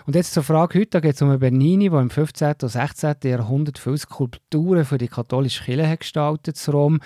Und 0.05 0.15
jetzt 0.15 0.33
zur 0.33 0.43
Frage 0.43 0.79
heute, 0.79 0.89
da 0.89 0.99
geht 0.99 1.15
es 1.15 1.21
um 1.21 1.37
Bernini, 1.37 1.89
der 1.89 1.99
im 1.99 2.09
15. 2.09 2.55
und 2.61 2.69
16. 2.69 3.15
Jahrhundert 3.23 3.79
viele 3.79 3.97
Skulpturen 3.97 4.85
für 4.85 4.97
die 4.97 5.07
katholische 5.07 5.63
Kirche 5.63 5.97
gestaltet 5.97 6.67
in 6.67 6.73
Rom. 6.73 6.99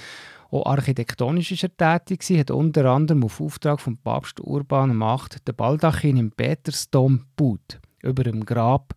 Auch 0.49 0.65
architektonisch 0.65 1.51
ist 1.51 1.63
er 1.63 1.75
tätig, 1.75 2.23
hat 2.39 2.51
unter 2.51 2.85
anderem 2.85 3.23
auf 3.23 3.41
Auftrag 3.41 3.81
von 3.81 3.97
Papst 3.97 4.39
Urban 4.39 4.97
VIII. 4.97 5.39
den 5.45 5.55
Baldachin 5.55 6.17
im 6.17 6.31
Petersdom 6.31 7.25
gebaut. 7.35 7.79
Über 8.01 8.23
dem 8.23 8.45
Grab 8.45 8.93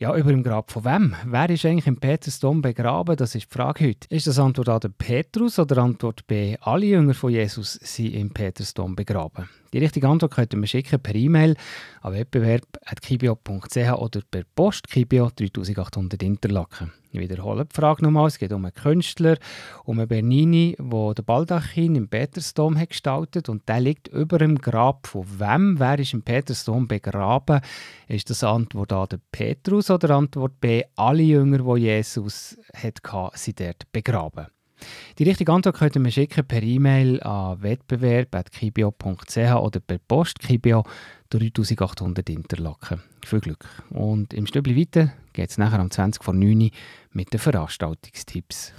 ja, 0.00 0.16
über 0.16 0.30
dem 0.30 0.42
Grab 0.42 0.70
von 0.70 0.86
wem? 0.86 1.14
Wer 1.26 1.50
ist 1.50 1.66
eigentlich 1.66 1.86
im 1.86 2.00
Petersdom 2.00 2.62
begraben? 2.62 3.16
Das 3.16 3.34
ist 3.34 3.52
die 3.52 3.54
Frage 3.54 3.86
heute. 3.86 4.08
Ist 4.08 4.26
das 4.26 4.38
Antwort 4.38 4.70
A 4.70 4.78
der 4.78 4.88
Petrus 4.88 5.58
oder 5.58 5.76
Antwort 5.82 6.26
B 6.26 6.56
alle 6.62 6.86
Jünger 6.86 7.12
von 7.12 7.30
Jesus 7.30 7.74
sind 7.74 8.14
im 8.14 8.30
Petersdom 8.30 8.96
begraben? 8.96 9.50
Die 9.72 9.78
richtige 9.78 10.08
Antwort 10.08 10.34
könnt 10.34 10.52
ihr 10.52 10.58
mir 10.58 10.66
schicken 10.66 11.00
per 11.00 11.14
E-Mail 11.14 11.54
an 12.00 12.12
wettbewerb.kibio.ch 12.12 13.92
oder 13.98 14.20
per 14.28 14.42
Post 14.56 14.88
Kibio 14.88 15.30
3800 15.30 16.22
Interlaken. 16.22 16.92
Ich 17.12 17.20
wiederhole 17.20 17.66
die 17.66 17.74
Frage 17.74 18.02
nochmal. 18.02 18.26
Es 18.26 18.38
geht 18.38 18.52
um 18.52 18.64
einen 18.64 18.74
Künstler, 18.74 19.36
um 19.84 19.98
einen 19.98 20.08
Bernini, 20.08 20.76
der 20.78 21.14
den 21.14 21.24
Baldachin 21.24 21.94
im 21.94 22.08
Petersdom 22.08 22.78
hat 22.78 22.90
gestaltet 22.90 23.48
und 23.48 23.68
der 23.68 23.80
liegt 23.80 24.08
über 24.08 24.38
dem 24.38 24.58
Grab 24.58 25.06
von 25.06 25.24
wem? 25.38 25.78
Wer 25.78 25.98
ist 26.00 26.14
im 26.14 26.22
Petersdom 26.22 26.88
begraben? 26.88 27.60
Ist 28.08 28.30
das 28.30 28.42
Antwort 28.42 28.92
A 28.92 29.06
der 29.06 29.20
Petrus 29.30 29.90
oder 29.90 30.16
Antwort 30.16 30.60
B 30.60 30.82
alle 30.96 31.22
Jünger, 31.22 31.58
die 31.58 31.82
Jesus 31.82 32.56
hatte, 32.74 33.30
sind 33.34 33.60
dort 33.60 33.90
begraben? 33.92 34.46
Die 35.18 35.24
richtige 35.24 35.52
Antwort 35.52 35.76
könnt 35.76 35.96
ihr 35.96 36.10
schicken 36.10 36.44
per 36.44 36.62
E-Mail 36.62 37.22
an 37.22 37.62
wettbewerb.kibio.ch 37.62 39.36
oder 39.36 39.80
per 39.80 39.98
Post 39.98 40.40
Kibio 40.40 40.84
3800 41.30 42.28
Interlaken. 42.30 43.02
Viel 43.24 43.40
Glück. 43.40 43.64
Und 43.90 44.34
im 44.34 44.46
Stübli 44.46 44.76
weiter 44.76 45.12
geht 45.32 45.50
es 45.50 45.58
nachher 45.58 45.80
um 45.80 45.90
20 45.90 46.24
vor 46.24 46.34
9 46.34 46.60
Uhr 46.60 46.70
mit 47.12 47.32
den 47.32 47.40
Veranstaltungstipps. 47.40 48.72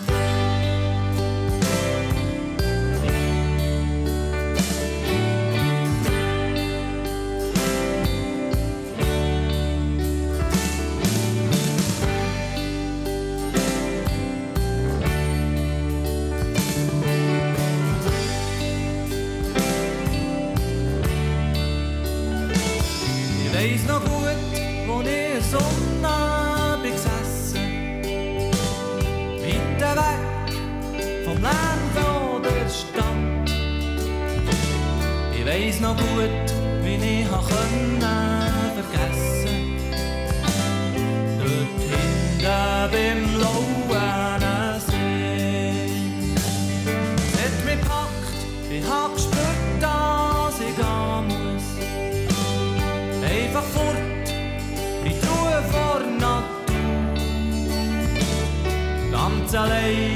Ganz 59.69 60.10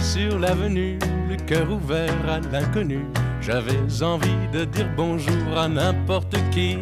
sur 0.00 0.38
l'avenue, 0.38 0.98
le 1.28 1.36
cœur 1.36 1.70
ouvert 1.70 2.14
à 2.28 2.40
l'inconnu. 2.50 3.04
J'avais 3.42 3.78
envie 4.02 4.48
de 4.52 4.64
dire 4.64 4.88
bonjour 4.96 5.56
à 5.56 5.68
n'importe 5.68 6.36
qui, 6.50 6.78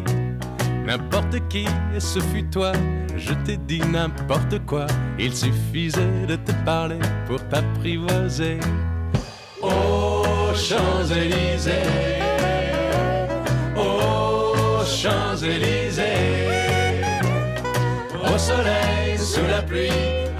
n'importe 0.85 1.45
qui, 1.49 1.65
et 1.95 1.99
ce 1.99 2.19
fut 2.19 2.45
toi. 2.45 2.71
Je 3.17 3.33
t'ai 3.45 3.57
dit 3.57 3.81
n'importe 3.81 4.65
quoi, 4.65 4.87
il 5.19 5.35
suffisait 5.35 6.25
de 6.27 6.35
te 6.37 6.53
parler 6.63 6.99
pour 7.27 7.45
t'apprivoiser. 7.49 8.59
Aux 9.61 10.53
Champs-Élysées, 10.53 11.71
aux 13.75 14.85
Champs-Élysées, 14.85 16.01
au 18.23 18.37
soleil, 18.37 19.17
sous 19.17 19.45
la 19.49 19.61
pluie, 19.61 20.14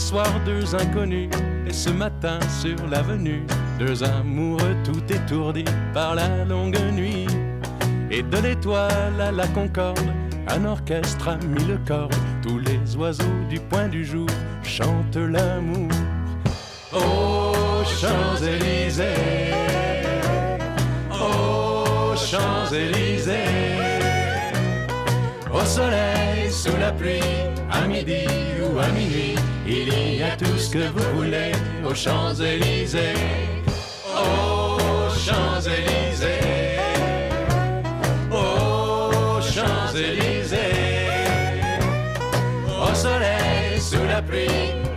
Hier 0.00 0.08
soir, 0.08 0.40
deux 0.46 0.74
inconnus, 0.74 1.28
et 1.66 1.72
ce 1.74 1.90
matin 1.90 2.38
sur 2.48 2.86
l'avenue, 2.88 3.44
deux 3.78 4.02
amoureux 4.02 4.74
tout 4.82 5.02
étourdis 5.12 5.66
par 5.92 6.14
la 6.14 6.46
longue 6.46 6.78
nuit. 6.94 7.26
Et 8.10 8.22
de 8.22 8.38
l'étoile 8.38 9.20
à 9.20 9.30
la 9.30 9.46
concorde, 9.48 10.00
un 10.48 10.64
orchestre 10.64 11.28
a 11.28 11.36
mis 11.44 11.64
le 11.64 11.78
cordes, 11.86 12.14
tous 12.42 12.58
les 12.60 12.96
oiseaux 12.96 13.44
du 13.50 13.60
point 13.60 13.88
du 13.88 14.02
jour 14.02 14.26
chantent 14.62 15.16
l'amour. 15.16 15.90
Aux 16.94 17.84
Champs-Élysées, 17.84 19.04
aux 21.12 22.16
Champs-Élysées, 22.16 23.34
au 25.52 25.64
soleil, 25.66 26.50
sous 26.50 26.76
la 26.78 26.90
pluie, 26.90 27.20
à 27.70 27.86
midi 27.86 28.24
ou 28.62 28.78
à 28.78 28.88
minuit, 28.88 29.34
il 29.70 30.16
y 30.18 30.22
a 30.22 30.36
tout 30.36 30.58
ce 30.58 30.70
que 30.70 30.88
vous 30.88 31.16
voulez 31.16 31.52
aux 31.88 31.94
Champs-Élysées. 31.94 33.14
Aux 34.14 35.10
Champs-Élysées, 35.24 36.78
aux 38.30 39.40
Champs-Élysées, 39.40 40.58
au 42.66 42.94
soleil, 42.94 43.80
sous 43.80 44.04
la 44.08 44.20
pluie, 44.20 44.48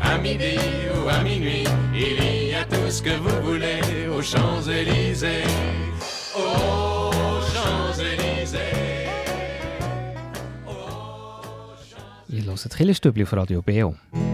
à 0.02 0.18
midi 0.18 0.58
ou 0.96 1.10
à 1.10 1.22
minuit, 1.22 1.66
il 1.94 2.50
y 2.50 2.56
a 2.56 2.66
tout 2.66 2.90
ce 2.90 3.02
que 3.02 3.16
vous 3.18 3.42
voulez 3.44 3.82
aux 4.08 4.22
Champs-Élysées. 4.22 5.44
Aux 6.36 7.12
Champs-Élysées. 7.54 8.94
Ihr 12.30 12.46
hört 12.48 12.76
Killerstübli 12.76 13.24
auf 13.24 13.34
Radio 13.34 13.62
BO. 13.62 14.33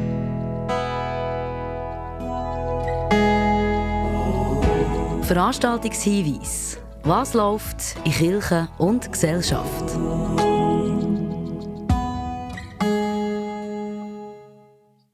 Veranstaltungshinweis. 5.30 6.80
Was 7.04 7.36
läuft 7.36 7.96
in 8.04 8.12
Kirche 8.14 8.68
und 8.80 9.12
Gesellschaft? 9.12 9.96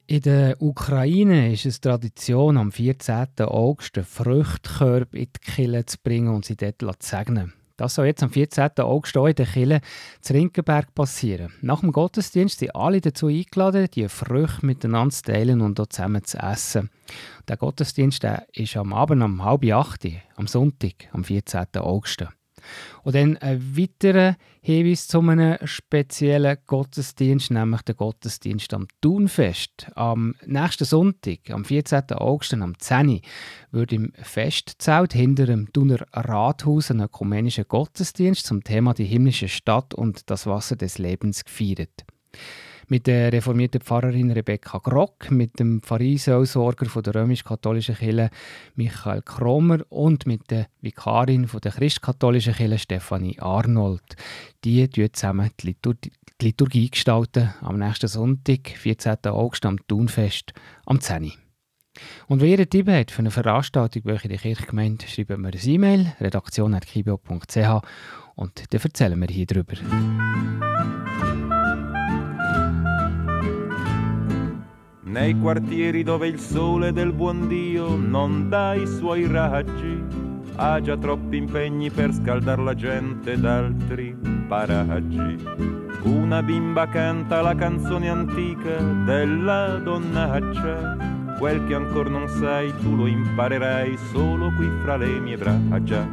In 0.07 0.21
der 0.21 0.55
Ukraine 0.61 1.51
ist 1.51 1.65
es 1.65 1.81
Tradition, 1.81 2.55
am 2.55 2.71
14. 2.71 3.27
August 3.41 3.97
einen 3.97 4.05
in 5.11 5.27
die 5.33 5.51
Kille 5.51 5.85
zu 5.85 5.97
bringen 6.01 6.33
und 6.33 6.45
sie 6.45 6.55
dort 6.55 7.03
zu 7.03 7.09
segnen. 7.09 7.51
Das 7.77 7.95
soll 7.95 8.05
jetzt 8.05 8.23
am 8.23 8.29
14. 8.29 8.69
August 8.77 9.17
in 9.17 9.35
der 9.35 9.45
Kille 9.45 9.81
zu 10.21 10.33
Rinkenberg 10.33 10.95
passieren. 10.95 11.51
Nach 11.61 11.81
dem 11.81 11.91
Gottesdienst 11.91 12.59
sind 12.59 12.73
alle 12.73 13.01
dazu 13.01 13.27
eingeladen, 13.27 13.87
die 13.93 14.07
Früchte 14.07 14.65
miteinander 14.65 15.13
zu 15.13 15.23
teilen 15.23 15.59
und 15.59 15.79
auch 15.81 15.87
zusammen 15.87 16.23
zu 16.23 16.37
essen. 16.37 16.89
Der 17.49 17.57
Gottesdienst 17.57 18.23
der 18.23 18.47
ist 18.53 18.77
am 18.77 18.93
Abend 18.93 19.21
um 19.21 19.43
halb 19.43 19.65
acht, 19.65 20.07
am 20.35 20.47
Sonntag, 20.47 21.09
am 21.11 21.25
14. 21.25 21.65
August. 21.75 22.25
Und 23.03 23.15
dann 23.15 23.37
ein 23.37 23.77
weiterer 23.77 24.35
Hinweis 24.61 25.07
zu 25.07 25.19
einem 25.19 25.57
speziellen 25.65 26.57
Gottesdienst, 26.65 27.51
nämlich 27.51 27.81
der 27.83 27.95
Gottesdienst 27.95 28.73
am 28.73 28.87
Thunfest. 29.01 29.87
Am 29.95 30.35
nächsten 30.45 30.85
Sonntag, 30.85 31.49
am 31.49 31.65
14. 31.65 32.11
August, 32.13 32.53
am 32.53 32.77
10. 32.77 33.09
Uhr, 33.09 33.19
wird 33.71 33.93
im 33.93 34.11
Festzelt 34.21 35.13
hinter 35.13 35.45
dem 35.45 35.71
Thuner 35.71 36.05
Rathaus 36.13 36.91
ein 36.91 37.01
ökumenischer 37.01 37.65
Gottesdienst 37.65 38.45
zum 38.45 38.63
Thema 38.63 38.93
die 38.93 39.05
himmlische 39.05 39.49
Stadt 39.49 39.93
und 39.93 40.29
das 40.29 40.47
Wasser 40.47 40.75
des 40.75 40.97
Lebens 40.97 41.45
gefeiert 41.45 42.05
mit 42.87 43.07
der 43.07 43.31
reformierten 43.31 43.81
Pfarrerin 43.81 44.31
Rebecca 44.31 44.77
Grock, 44.79 45.31
mit 45.31 45.59
dem 45.59 45.81
Pfarreiseelsorger 45.81 46.87
von 46.87 47.03
der 47.03 47.15
römisch-katholischen 47.15 47.95
Kirche 47.95 48.29
Michael 48.75 49.21
Kromer 49.21 49.79
und 49.89 50.25
mit 50.25 50.49
der 50.51 50.67
Vikarin 50.81 51.47
der 51.63 51.71
christkatholischen 51.71 52.53
Kirche 52.53 52.79
Stefanie 52.79 53.39
Arnold. 53.39 54.15
Die 54.63 54.89
gestalten 54.89 55.11
zusammen 55.11 55.51
die 55.59 55.67
Liturgie, 55.67 56.11
die 56.41 56.45
Liturgie 56.45 56.89
gestalten 56.89 57.53
am 57.61 57.79
nächsten 57.79 58.07
Sonntag, 58.07 58.69
14. 58.69 59.17
August, 59.25 59.65
am 59.65 59.77
Thunfest, 59.87 60.53
am 60.85 60.99
10. 60.99 61.31
Und 62.27 62.41
wenn 62.41 62.49
ihr 62.49 62.57
einen 62.57 62.69
Tipp 62.69 62.89
habt 62.89 63.11
für 63.11 63.19
eine 63.19 63.31
Veranstaltung 63.31 64.03
bei 64.03 64.13
euch 64.13 64.25
in 64.25 64.29
der 64.29 64.39
Kirchgemeinde, 64.39 65.07
schreibt 65.07 65.37
mir 65.37 65.47
eine 65.49 65.61
E-Mail, 65.63 66.13
redaktion.kibio.ch 66.19 67.81
und 68.35 68.63
dann 68.69 68.81
erzählen 68.81 69.19
wir 69.19 69.27
hier 69.27 69.45
drüber. 69.45 69.75
Nei 75.15 75.39
quartieri 75.39 76.03
dove 76.03 76.27
il 76.27 76.37
sole 76.37 76.91
del 76.91 77.13
buon 77.13 77.47
Dio 77.47 77.95
non 77.95 78.49
dà 78.49 78.73
i 78.73 78.85
suoi 78.85 79.25
raggi, 79.25 80.03
ha 80.57 80.81
già 80.81 80.97
troppi 80.97 81.37
impegni 81.37 81.89
per 81.89 82.11
scaldar 82.11 82.59
la 82.59 82.75
gente 82.75 83.39
d'altri 83.39 84.13
paraggi. 84.45 85.41
Una 86.03 86.43
bimba 86.43 86.89
canta 86.89 87.39
la 87.39 87.55
canzone 87.55 88.09
antica 88.09 88.75
della 89.05 89.77
donnaccia, 89.81 90.97
quel 91.39 91.65
che 91.65 91.75
ancora 91.75 92.09
non 92.09 92.27
sai 92.27 92.73
tu 92.81 92.97
lo 92.97 93.07
imparerai 93.07 93.97
solo 94.11 94.51
qui 94.57 94.69
fra 94.83 94.97
le 94.97 95.17
mie 95.21 95.37
braccia. 95.37 96.05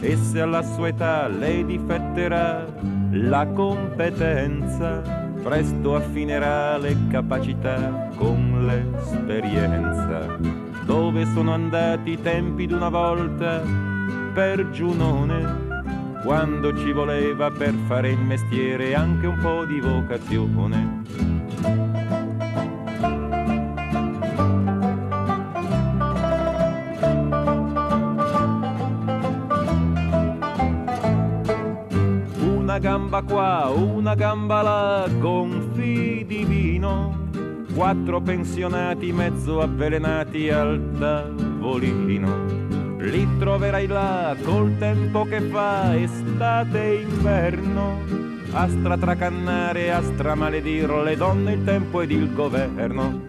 E 0.00 0.16
se 0.16 0.40
alla 0.40 0.62
sua 0.62 0.88
età 0.88 1.28
lei 1.28 1.64
difetterà 1.64 2.66
la 3.12 3.46
competenza, 3.46 5.21
presto 5.42 5.96
affinerà 5.96 6.78
le 6.78 6.96
capacità 7.08 8.08
con 8.16 8.64
l'esperienza. 8.64 10.38
Dove 10.84 11.26
sono 11.26 11.52
andati 11.52 12.12
i 12.12 12.22
tempi 12.22 12.66
d'una 12.66 12.88
volta 12.88 13.62
per 14.32 14.70
Giunone? 14.70 15.70
Quando 16.24 16.76
ci 16.78 16.92
voleva 16.92 17.50
per 17.50 17.74
fare 17.86 18.10
il 18.10 18.20
mestiere 18.20 18.94
anche 18.94 19.26
un 19.26 19.38
po' 19.40 19.64
di 19.64 19.80
vocazione. 19.80 21.01
Qua, 33.26 33.70
una 33.70 34.14
gamba 34.14 34.62
là, 34.62 35.08
gonfi 35.18 36.24
di 36.26 36.44
vino. 36.44 37.28
Quattro 37.74 38.20
pensionati 38.20 39.12
mezzo 39.12 39.60
avvelenati 39.60 40.50
al 40.50 40.80
tavolino. 40.98 42.60
Li 42.98 43.26
troverai 43.38 43.86
là 43.86 44.36
col 44.44 44.76
tempo 44.78 45.24
che 45.24 45.40
fa, 45.40 45.96
estate 45.96 46.82
e 46.82 47.00
inverno. 47.00 47.98
A 48.52 48.68
stratracannare, 48.68 49.92
a 49.92 50.02
stramaledir 50.02 50.90
le 50.90 51.16
donne, 51.16 51.52
il 51.54 51.64
tempo 51.64 52.02
ed 52.02 52.10
il 52.10 52.32
governo. 52.34 53.22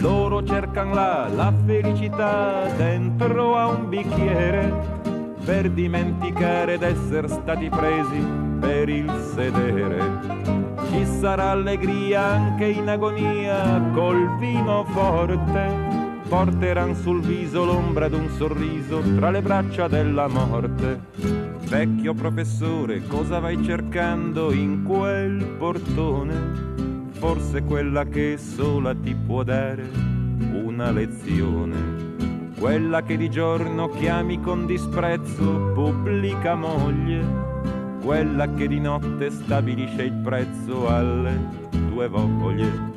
Loro 0.00 0.44
cercano 0.44 0.94
là 0.94 1.28
la 1.28 1.52
felicità 1.66 2.72
dentro 2.76 3.56
a 3.56 3.66
un 3.66 3.88
bicchiere 3.88 4.72
per 5.44 5.68
dimenticare 5.70 6.78
d'essere 6.78 7.28
stati 7.28 7.68
presi 7.68 8.39
per 8.60 8.88
il 8.88 9.10
sedere. 9.34 9.98
Ci 10.90 11.04
sarà 11.06 11.50
allegria 11.50 12.24
anche 12.26 12.66
in 12.66 12.88
agonia 12.88 13.90
col 13.92 14.36
vino 14.38 14.84
forte. 14.84 15.98
Porteran 16.28 16.94
sul 16.94 17.20
viso 17.22 17.64
l'ombra 17.64 18.08
d'un 18.08 18.28
sorriso 18.28 19.00
tra 19.16 19.30
le 19.30 19.42
braccia 19.42 19.88
della 19.88 20.28
morte. 20.28 21.00
Vecchio 21.68 22.14
professore, 22.14 23.04
cosa 23.06 23.40
vai 23.40 23.62
cercando 23.64 24.52
in 24.52 24.84
quel 24.84 25.44
portone? 25.58 26.68
Forse 27.12 27.62
quella 27.64 28.04
che 28.04 28.38
sola 28.38 28.94
ti 28.94 29.14
può 29.14 29.42
dare 29.42 29.88
una 30.52 30.90
lezione 30.90 32.10
quella 32.60 33.02
che 33.02 33.16
di 33.16 33.30
giorno 33.30 33.88
chiami 33.88 34.38
con 34.38 34.66
disprezzo 34.66 35.72
pubblica 35.72 36.54
moglie, 36.54 37.24
quella 38.00 38.52
che 38.54 38.66
di 38.66 38.80
notte 38.80 39.30
stabilisce 39.30 40.02
il 40.02 40.12
prezzo 40.12 40.88
alle 40.88 41.38
tue 41.70 42.08
voglie. 42.08 42.88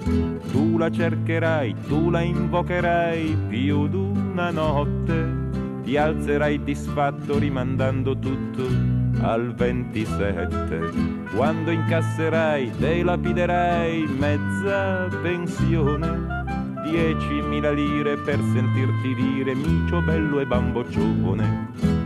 Tu 0.51 0.77
la 0.77 0.89
cercherai, 0.89 1.75
tu 1.87 2.09
la 2.09 2.21
invocherai 2.21 3.37
più 3.47 3.87
d'una 3.87 4.51
notte, 4.51 5.49
ti 5.83 5.97
alzerai 5.97 6.63
disfatto 6.63 7.37
rimandando 7.37 8.17
tutto 8.17 8.65
al 9.21 9.53
27. 9.53 10.91
Quando 11.35 11.71
incasserai, 11.71 12.71
te 12.77 13.03
lapiderai 13.03 14.05
mezza 14.17 15.07
pensione 15.21 16.41
10.000 16.83 17.73
lire 17.73 18.17
per 18.17 18.39
sentirti 18.39 19.15
dire 19.15 19.55
micio 19.55 20.01
bello 20.01 20.39
e 20.39 20.45
bamboccione. 20.45 22.02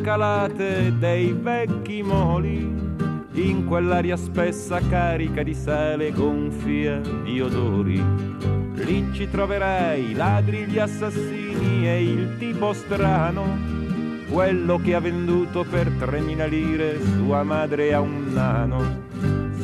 Calate 0.00 0.96
dei 0.98 1.32
vecchi 1.32 2.02
moli, 2.02 2.58
in 3.32 3.64
quell'aria 3.66 4.16
spessa 4.16 4.80
carica 4.88 5.42
di 5.42 5.54
sale 5.54 6.12
gonfia 6.12 7.00
di 7.22 7.40
odori, 7.40 8.02
lì 8.74 9.08
ci 9.12 9.28
troverai 9.30 10.10
i 10.10 10.14
ladri, 10.14 10.64
gli 10.66 10.78
assassini 10.78 11.86
e 11.86 12.02
il 12.02 12.36
tipo 12.38 12.72
strano, 12.72 13.44
quello 14.30 14.78
che 14.78 14.94
ha 14.94 15.00
venduto 15.00 15.64
per 15.68 15.88
3.000 15.88 16.48
lire 16.48 17.00
sua 17.00 17.42
madre 17.42 17.92
a 17.92 18.00
un 18.00 18.32
nano. 18.32 19.08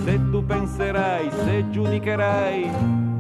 Se 0.05 0.21
tu 0.31 0.45
penserai, 0.45 1.31
se 1.31 1.65
giudicherai 1.71 2.71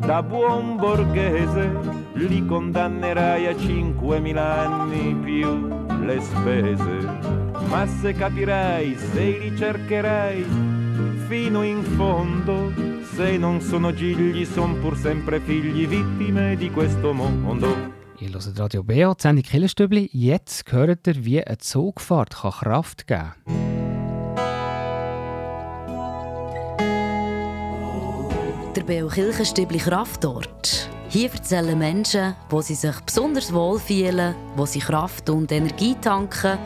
da 0.01 0.23
buon 0.23 0.77
borghese, 0.77 1.71
li 2.14 2.45
condannerai 2.45 3.47
a 3.47 3.53
5.000 3.53 4.37
anni 4.37 5.14
più 5.14 5.86
le 6.07 6.20
spese. 6.20 7.20
Ma 7.68 7.86
se 7.86 8.12
capirai, 8.12 8.96
se 8.96 9.38
li 9.38 9.57
cercherai 9.57 10.44
fino 11.28 11.62
in 11.62 11.82
fondo, 11.82 12.72
se 13.14 13.36
non 13.36 13.61
sono 13.61 13.92
gigli, 13.92 14.44
son 14.44 14.78
pur 14.80 14.96
sempre 14.96 15.40
figli, 15.40 15.86
vittime 15.86 16.57
di 16.57 16.70
questo 16.70 17.12
mondo. 17.12 17.94
Ihr 18.18 18.30
hört 18.30 18.59
Radio 18.59 18.82
BO, 18.82 19.14
die 19.14 19.22
Sendung 19.22 19.44
Killerstübli. 19.44 20.09
Jetzt 20.12 20.72
hört 20.72 21.07
ihr, 21.07 21.24
wie 21.24 21.44
eine 21.44 21.59
Zugfahrt 21.59 22.34
kann 22.34 22.50
Kraft 22.50 23.07
geben 23.07 23.32
kann. 23.44 23.76
Der 28.74 28.84
Beo 28.84 29.09
Kirchenstübli 29.09 29.78
Kraftort. 29.78 30.95
Hier 31.17 31.33
erzählen 31.33 31.79
Menschen, 31.79 32.37
wo 32.51 32.61
sie 32.61 32.75
sich 32.75 32.95
besonders 33.01 33.51
wohl 33.51 33.79
fühlen, 33.79 34.35
wo 34.55 34.67
sie 34.67 34.81
Kraft 34.81 35.31
und 35.31 35.51
Energie 35.51 35.97
tanken 35.99 36.59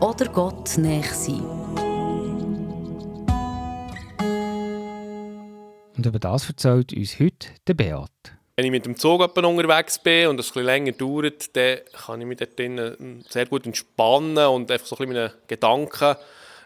oder 0.00 0.26
Gott 0.26 0.76
näher 0.76 1.04
sind. 1.04 1.44
Und 5.96 6.04
über 6.04 6.18
das 6.18 6.48
erzählt 6.48 6.92
uns 6.92 7.20
heute 7.20 7.46
der 7.68 7.74
Beat. 7.74 8.10
Wenn 8.56 8.64
ich 8.64 8.72
mit 8.72 8.86
dem 8.86 8.96
Zug 8.96 9.20
unterwegs 9.20 10.00
bin 10.00 10.26
und 10.26 10.40
es 10.40 10.48
bisschen 10.48 10.64
länger 10.64 10.90
dauert, 10.90 11.54
dann 11.54 11.78
kann 11.92 12.20
ich 12.20 12.26
mich 12.26 12.38
dort 12.38 12.58
drinnen 12.58 13.24
sehr 13.28 13.46
gut 13.46 13.66
entspannen 13.66 14.48
und 14.48 14.68
einfach 14.68 14.86
so 14.88 14.96
ein 14.96 15.06
bisschen 15.06 15.14
meine 15.14 15.32
Gedanken 15.46 16.16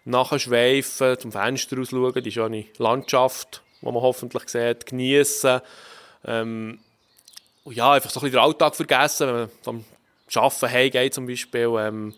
nachschweifen, 0.06 1.18
zum 1.18 1.32
Fenster 1.32 1.76
rausschauen, 1.76 2.24
die 2.24 2.32
schöne 2.32 2.64
Landschaft, 2.78 3.60
die 3.82 3.84
man 3.84 3.96
hoffentlich 3.96 4.48
sieht, 4.48 4.86
genießen. 4.86 5.60
Ähm, 6.24 6.78
und 7.66 7.74
ja, 7.74 7.92
einfach 7.92 8.10
so 8.10 8.20
ein 8.20 8.22
bisschen 8.22 8.38
den 8.38 8.44
Alltag 8.44 8.76
vergessen, 8.76 9.26
wenn 9.26 9.34
man 9.34 9.50
vom 9.62 9.84
Arbeiten 10.36 10.70
heimgeht 10.70 11.14
zum 11.14 11.26
Beispiel, 11.26 11.68
ähm, 11.80 12.14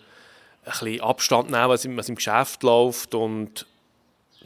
ein 0.64 0.70
bisschen 0.70 1.00
Abstand 1.00 1.50
nehmen, 1.50 1.70
was 1.70 1.86
im, 1.86 1.98
im 1.98 2.14
Geschäft 2.14 2.62
läuft 2.62 3.14
und 3.14 3.64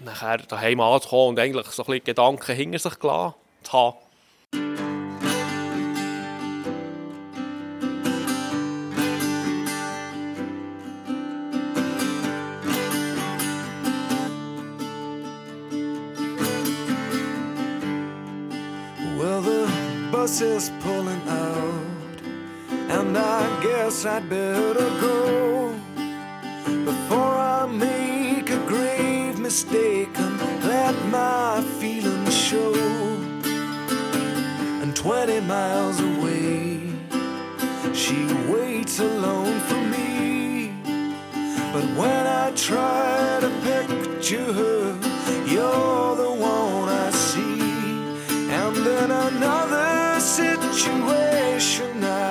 nachher 0.04 0.38
daheim 0.38 0.80
anzukommen 0.80 1.30
und 1.30 1.40
eigentlich 1.40 1.66
so 1.66 1.82
ein 1.82 1.86
bisschen 1.86 2.04
Gedanken 2.04 2.54
hinter 2.54 2.78
sich 2.78 2.98
gelassen 3.00 3.34
zu 3.64 3.72
haben. 3.72 3.96
Well, 19.18 19.42
the 19.42 19.82
bus 20.12 20.40
is 20.40 20.70
and 23.14 23.18
I 23.18 23.62
guess 23.62 24.06
I'd 24.06 24.26
better 24.30 24.88
go 24.98 25.74
before 26.90 27.34
I 27.58 27.66
make 27.66 28.48
a 28.48 28.56
grave 28.66 29.38
mistake 29.38 30.08
and 30.18 30.64
let 30.64 30.94
my 31.08 31.62
feelings 31.78 32.34
show. 32.34 32.72
And 34.82 34.96
20 34.96 35.40
miles 35.40 36.00
away, 36.00 36.80
she 37.92 38.18
waits 38.50 38.98
alone 38.98 39.60
for 39.68 39.82
me. 39.94 40.72
But 41.74 41.84
when 42.00 42.26
I 42.26 42.50
try 42.56 43.40
to 43.44 43.50
picture 43.68 44.52
her, 44.60 44.98
you're 45.54 46.16
the 46.16 46.32
one 46.32 46.88
I 46.88 47.10
see. 47.10 47.60
And 48.60 48.76
in 48.78 49.10
another 49.10 50.18
situation, 50.20 52.02
I 52.04 52.21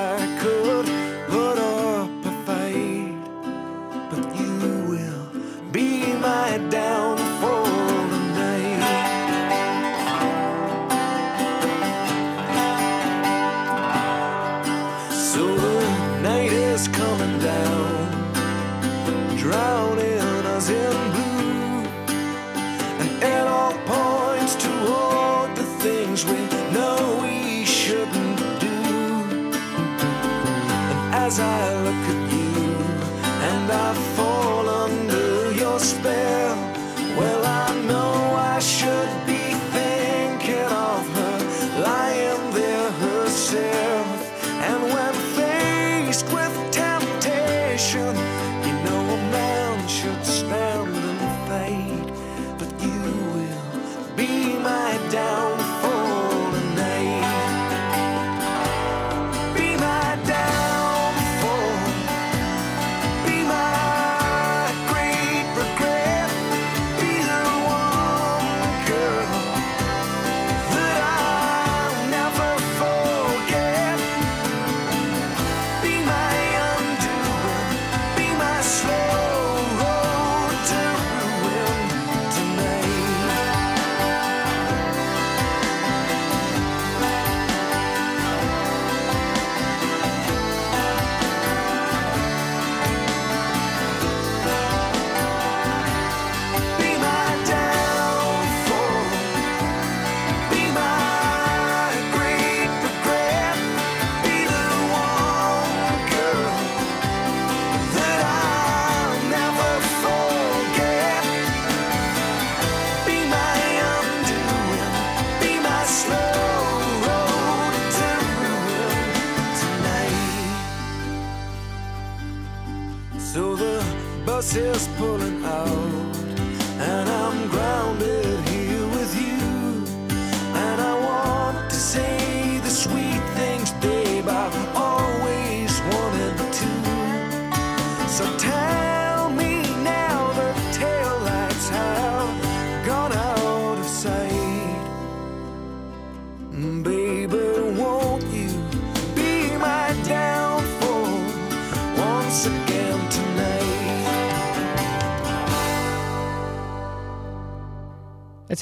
bus 124.42 124.56
is 124.56 124.88
pulling 124.98 125.31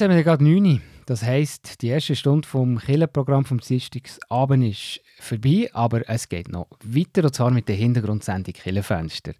Jetzt 0.00 0.08
haben 0.08 0.16
wir 0.16 0.24
gerade 0.24 0.42
9 0.42 0.64
Uhr. 0.64 0.80
Das 1.04 1.22
heisst, 1.22 1.82
die 1.82 1.88
erste 1.88 2.16
Stunde 2.16 2.48
vom 2.48 2.78
Killenprogramm 2.78 3.44
vom 3.44 3.58
Dienstagsabend 3.58 4.64
ist 4.64 5.02
vorbei, 5.18 5.68
aber 5.74 6.08
es 6.08 6.26
geht 6.26 6.48
noch 6.48 6.68
weiter, 6.82 7.24
und 7.24 7.34
zwar 7.34 7.50
mit 7.50 7.68
der 7.68 7.76
Hintergrundsendung 7.76 8.54
Killenfenster. 8.54 9.32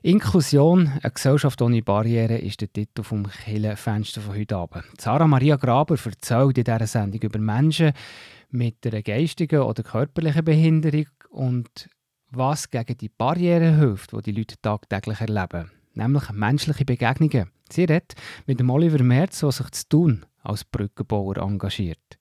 Inklusion, 0.00 0.90
eine 1.02 1.10
Gesellschaft 1.12 1.60
ohne 1.60 1.82
Barrieren, 1.82 2.38
ist 2.38 2.62
der 2.62 2.72
Titel 2.72 3.02
vom 3.02 3.28
Killenfenster 3.28 4.22
von 4.22 4.34
heute 4.34 4.56
Abend. 4.56 4.86
Sarah 4.98 5.26
Maria 5.26 5.56
Graber 5.56 5.98
erzählt 6.02 6.56
in 6.56 6.64
dieser 6.64 6.86
Sendung 6.86 7.20
über 7.20 7.38
Menschen 7.38 7.92
mit 8.48 8.86
einer 8.86 9.02
geistigen 9.02 9.60
oder 9.60 9.82
körperlichen 9.82 10.46
Behinderung 10.46 11.08
und 11.28 11.90
was 12.30 12.70
gegen 12.70 12.96
die 12.96 13.10
Barrieren 13.10 13.78
hilft, 13.78 14.12
die 14.12 14.22
die 14.22 14.32
Leute 14.32 14.54
tagtäglich 14.62 15.20
erleben, 15.20 15.70
nämlich 15.92 16.30
menschliche 16.30 16.86
Begegnungen. 16.86 17.50
Sie 17.70 17.84
redet 17.84 18.14
mit 18.46 18.60
dem 18.60 18.70
Oliver 18.70 19.02
Merz, 19.02 19.40
der 19.40 19.52
sich 19.52 19.70
zu 19.70 19.88
tun 19.88 20.26
als 20.42 20.64
Brückenbauer 20.64 21.38
engagiert. 21.38 22.18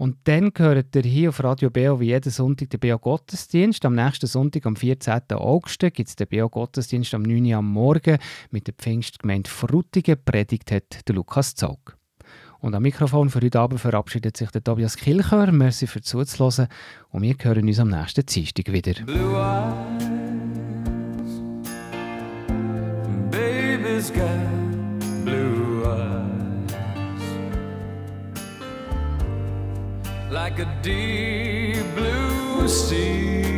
Und 0.00 0.16
dann 0.24 0.54
gehört 0.54 0.96
ihr 0.96 1.02
hier 1.02 1.28
auf 1.28 1.44
Radio 1.44 1.68
BO 1.68 2.00
wie 2.00 2.06
jeden 2.06 2.30
Sonntag 2.30 2.70
den 2.70 2.80
BO 2.80 2.98
Gottesdienst. 2.98 3.84
Am 3.84 3.94
nächsten 3.94 4.26
Sonntag, 4.26 4.64
am 4.64 4.74
14. 4.74 5.20
August, 5.32 5.80
gibt 5.80 6.08
es 6.08 6.16
den 6.16 6.26
BO 6.26 6.48
Gottesdienst 6.48 7.12
am 7.12 7.20
9. 7.20 7.44
Uhr 7.44 7.58
am 7.58 7.70
Morgen 7.70 8.16
mit 8.50 8.66
der 8.66 8.72
Pfingstgemeinde 8.72 9.50
Frutigen. 9.50 10.16
Predigt 10.24 10.72
hat 10.72 11.06
der 11.06 11.14
Lukas 11.14 11.54
Zog. 11.54 11.98
Und 12.60 12.74
am 12.74 12.82
Mikrofon 12.82 13.28
für 13.28 13.42
heute 13.42 13.60
Abend 13.60 13.80
verabschiedet 13.80 14.38
sich 14.38 14.50
der 14.50 14.64
Tobias 14.64 14.96
Kilchör. 14.96 15.52
Merci 15.52 15.86
für 15.86 16.00
Zuzuhören 16.00 16.68
und 17.10 17.20
wir 17.20 17.34
hören 17.38 17.68
uns 17.68 17.78
am 17.78 17.88
nächsten 17.88 18.24
Dienstag 18.24 18.72
wieder. 18.72 18.94
Baby's 24.00 24.16
got 24.16 25.24
blue 25.26 25.84
eyes. 25.84 26.72
like 30.30 30.58
a 30.58 30.64
deep 30.80 31.84
blue 31.94 32.66
sea 32.66 33.49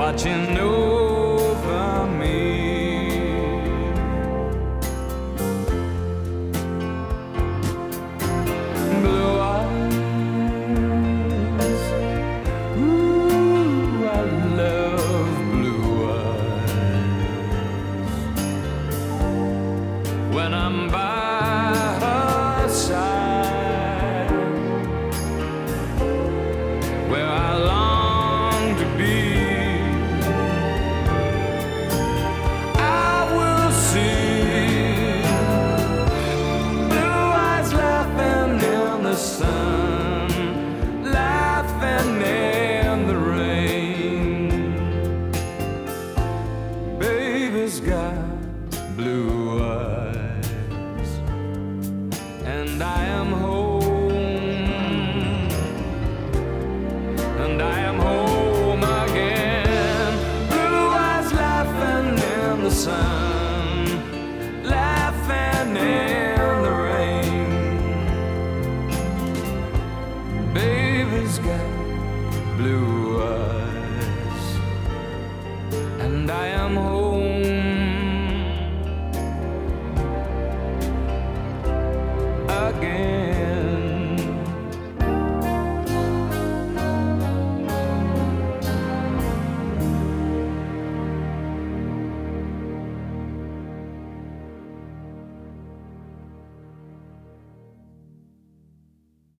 watching 0.00 0.56
over 0.56 0.89